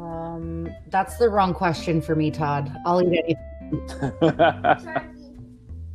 [0.00, 2.72] Um, that's the wrong question for me, Todd.
[2.86, 3.36] I'll eat anything.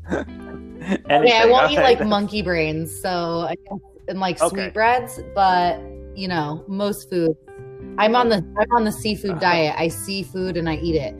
[0.07, 4.55] Okay, I won't eat like monkey brains, so I guess, and like Okay.
[4.55, 5.79] sweetbreads, but
[6.15, 7.37] you know, most foods.
[7.97, 9.39] I'm on the I'm on the seafood Uh-huh.
[9.39, 9.75] diet.
[9.77, 11.15] I see food and I eat it.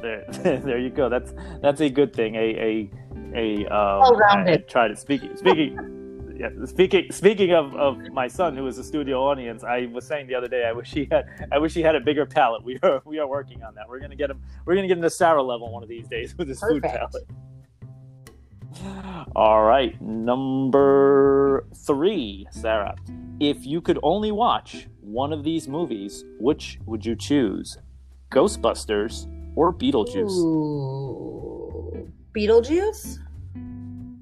[0.00, 0.24] There,
[0.64, 1.08] there you go.
[1.08, 2.36] That's that's a good thing.
[2.36, 2.90] A a
[3.34, 4.52] a um, Well-rounded.
[4.52, 4.98] I, I tried it.
[4.98, 5.99] Speaking speaking.
[6.40, 10.26] Yeah, speaking speaking of, of my son who is a studio audience, I was saying
[10.26, 12.64] the other day I wish he had I wish he had a bigger palate.
[12.64, 13.86] We are we are working on that.
[13.86, 16.34] We're gonna get him we're gonna get him to Sarah level one of these days
[16.38, 17.12] with his food Perfect.
[17.12, 17.28] palate.
[19.36, 22.96] All right, number three, Sarah.
[23.38, 27.76] If you could only watch one of these movies, which would you choose?
[28.30, 29.26] Ghostbusters
[29.56, 30.30] or Beetlejuice?
[30.30, 32.10] Ooh.
[32.34, 33.18] Beetlejuice?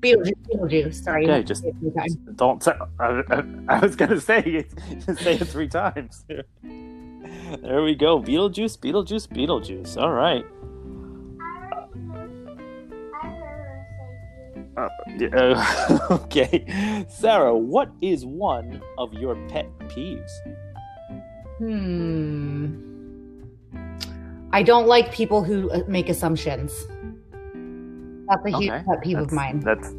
[0.00, 0.94] Beetlejuice, Beetlejuice.
[1.04, 1.24] Sorry.
[1.24, 2.06] Okay, just- Okay.
[2.36, 2.72] Don't say.
[3.00, 4.70] I, I, I was gonna say it.
[5.18, 6.24] say it three times.
[7.62, 8.20] there we go.
[8.20, 9.96] Beetlejuice, Beetlejuice, Beetlejuice.
[10.00, 10.44] All right.
[14.76, 14.88] Uh,
[15.18, 17.56] yeah, uh, okay, Sarah.
[17.56, 20.30] What is one of your pet peeves?
[21.58, 22.76] Hmm.
[24.52, 26.72] I don't like people who uh, make assumptions.
[28.28, 29.60] That's a huge Okay, pet peeve of mine.
[29.60, 29.94] That's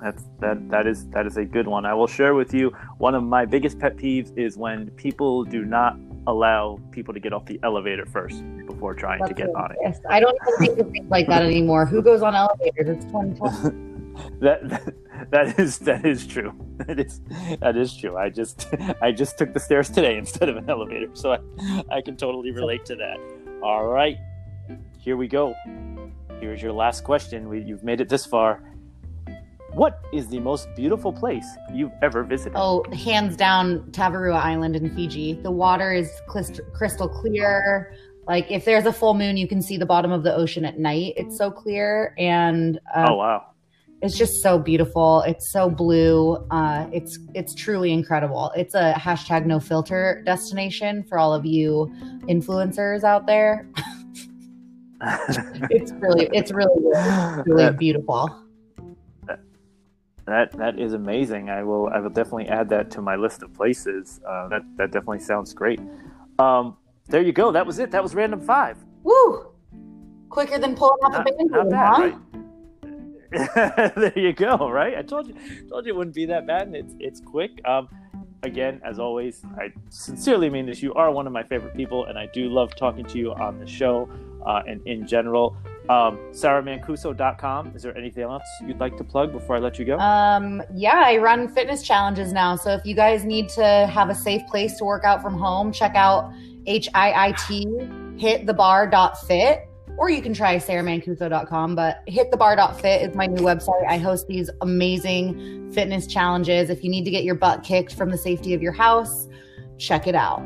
[0.00, 1.84] That's that that is that is a good one.
[1.84, 5.64] I will share with you one of my biggest pet peeves is when people do
[5.64, 9.78] not allow people to get off the elevator first before trying to get on it.
[9.82, 11.86] Yes, I don't even think of things like that anymore.
[11.86, 12.88] Who goes on elevators?
[12.88, 13.84] It's 2020.
[14.40, 14.94] That, that
[15.30, 16.52] that is that is true.
[16.86, 17.20] That is
[17.60, 18.16] that is true.
[18.16, 18.66] I just
[19.00, 21.38] I just took the stairs today instead of an elevator, so I
[21.90, 23.18] I can totally relate to that.
[23.62, 24.16] All right,
[24.98, 25.54] here we go.
[26.40, 27.48] Here's your last question.
[27.48, 28.62] We, you've made it this far.
[29.72, 32.56] What is the most beautiful place you've ever visited?
[32.56, 35.34] Oh, hands down, Tavarua Island in Fiji.
[35.34, 37.92] The water is crystal, clear.
[38.26, 40.78] Like if there's a full moon, you can see the bottom of the ocean at
[40.78, 41.14] night.
[41.16, 43.46] It's so clear, and uh, oh wow,
[44.02, 45.22] it's just so beautiful.
[45.22, 46.36] It's so blue.
[46.50, 48.52] Uh, it's it's truly incredible.
[48.56, 51.90] It's a hashtag no filter destination for all of you
[52.22, 53.66] influencers out there.
[55.70, 56.82] it's really it's really
[57.46, 58.30] really That- beautiful.
[60.26, 61.48] That that is amazing.
[61.48, 64.20] I will I will definitely add that to my list of places.
[64.28, 65.80] Uh, that that definitely sounds great.
[66.38, 66.76] Um,
[67.06, 67.50] there you go.
[67.50, 67.90] That was it.
[67.92, 68.76] That was random five.
[69.04, 69.46] Woo!
[70.28, 72.18] Quicker than pulling off a Not, band not bad, huh?
[73.32, 73.94] right?
[73.96, 74.68] there you go.
[74.70, 74.98] Right.
[74.98, 75.34] I told you
[75.70, 77.52] told you it wouldn't be that bad, and it's it's quick.
[77.66, 77.88] Um,
[78.42, 80.82] again, as always, I sincerely mean this.
[80.82, 83.58] You are one of my favorite people, and I do love talking to you on
[83.58, 84.10] the show
[84.44, 85.56] uh, and in general.
[85.88, 87.72] Um, SarahMancuso.com.
[87.74, 89.98] Is there anything else you'd like to plug before I let you go?
[89.98, 92.56] Um, yeah, I run fitness challenges now.
[92.56, 95.72] So if you guys need to have a safe place to work out from home,
[95.72, 96.30] check out
[96.66, 101.74] HIIT hitthebar.fit or you can try sarahmancuso.com.
[101.74, 103.86] But hitthebar.fit is my new website.
[103.86, 106.70] I host these amazing fitness challenges.
[106.70, 109.28] If you need to get your butt kicked from the safety of your house,
[109.78, 110.42] check it out.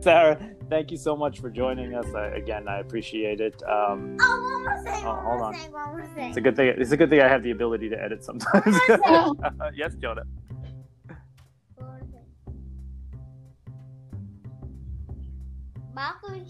[0.00, 0.38] Sarah,
[0.68, 2.06] thank you so much for joining us.
[2.14, 3.62] I, again, I appreciate it.
[3.64, 5.06] Um, Oh, one more thing.
[5.06, 5.54] Oh, hold on.
[5.54, 5.72] thing.
[5.72, 6.28] One more thing.
[6.28, 6.74] it's a good thing.
[6.76, 8.76] It's a good thing I have the ability to edit sometimes.
[9.74, 10.22] yes, Jonah.
[11.76, 12.26] One more thing.
[15.94, 16.44] Malcolm,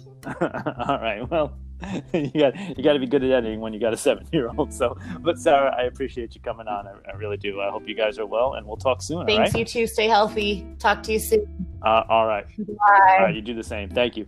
[0.88, 1.28] All right.
[1.30, 1.58] Well,
[2.12, 4.50] you got you got to be good at editing when you got a seven year
[4.56, 4.72] old.
[4.72, 6.86] So, but Sarah, I appreciate you coming on.
[6.86, 7.60] I, I really do.
[7.60, 9.26] I hope you guys are well, and we'll talk soon.
[9.26, 9.54] Thanks, all right.
[9.56, 9.86] you too.
[9.86, 10.66] Stay healthy.
[10.78, 11.66] Talk to you soon.
[11.82, 12.46] Uh, all right.
[12.58, 13.16] Bye.
[13.18, 13.34] All right.
[13.34, 13.90] You do the same.
[13.90, 14.26] Thank you.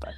[0.00, 0.12] Bye.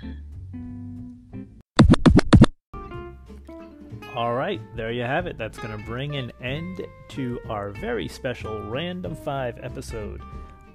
[4.16, 5.38] All right, there you have it.
[5.38, 10.20] That's going to bring an end to our very special Random 5 episode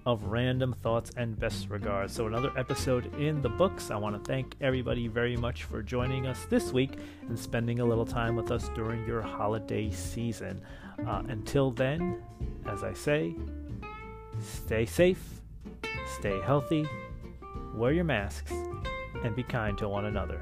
[0.05, 2.13] of Random Thoughts and Best Regards.
[2.13, 3.89] So, another episode in the books.
[3.89, 7.85] I want to thank everybody very much for joining us this week and spending a
[7.85, 10.61] little time with us during your holiday season.
[11.07, 12.21] Uh, until then,
[12.67, 13.35] as I say,
[14.39, 15.41] stay safe,
[16.19, 16.85] stay healthy,
[17.75, 18.51] wear your masks,
[19.23, 20.39] and be kind to one another.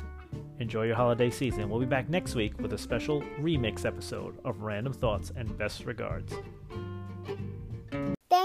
[0.60, 1.70] Enjoy your holiday season.
[1.70, 5.86] We'll be back next week with a special remix episode of Random Thoughts and Best
[5.86, 6.34] Regards.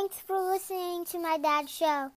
[0.09, 2.07] Thanks for listening to my dad's show.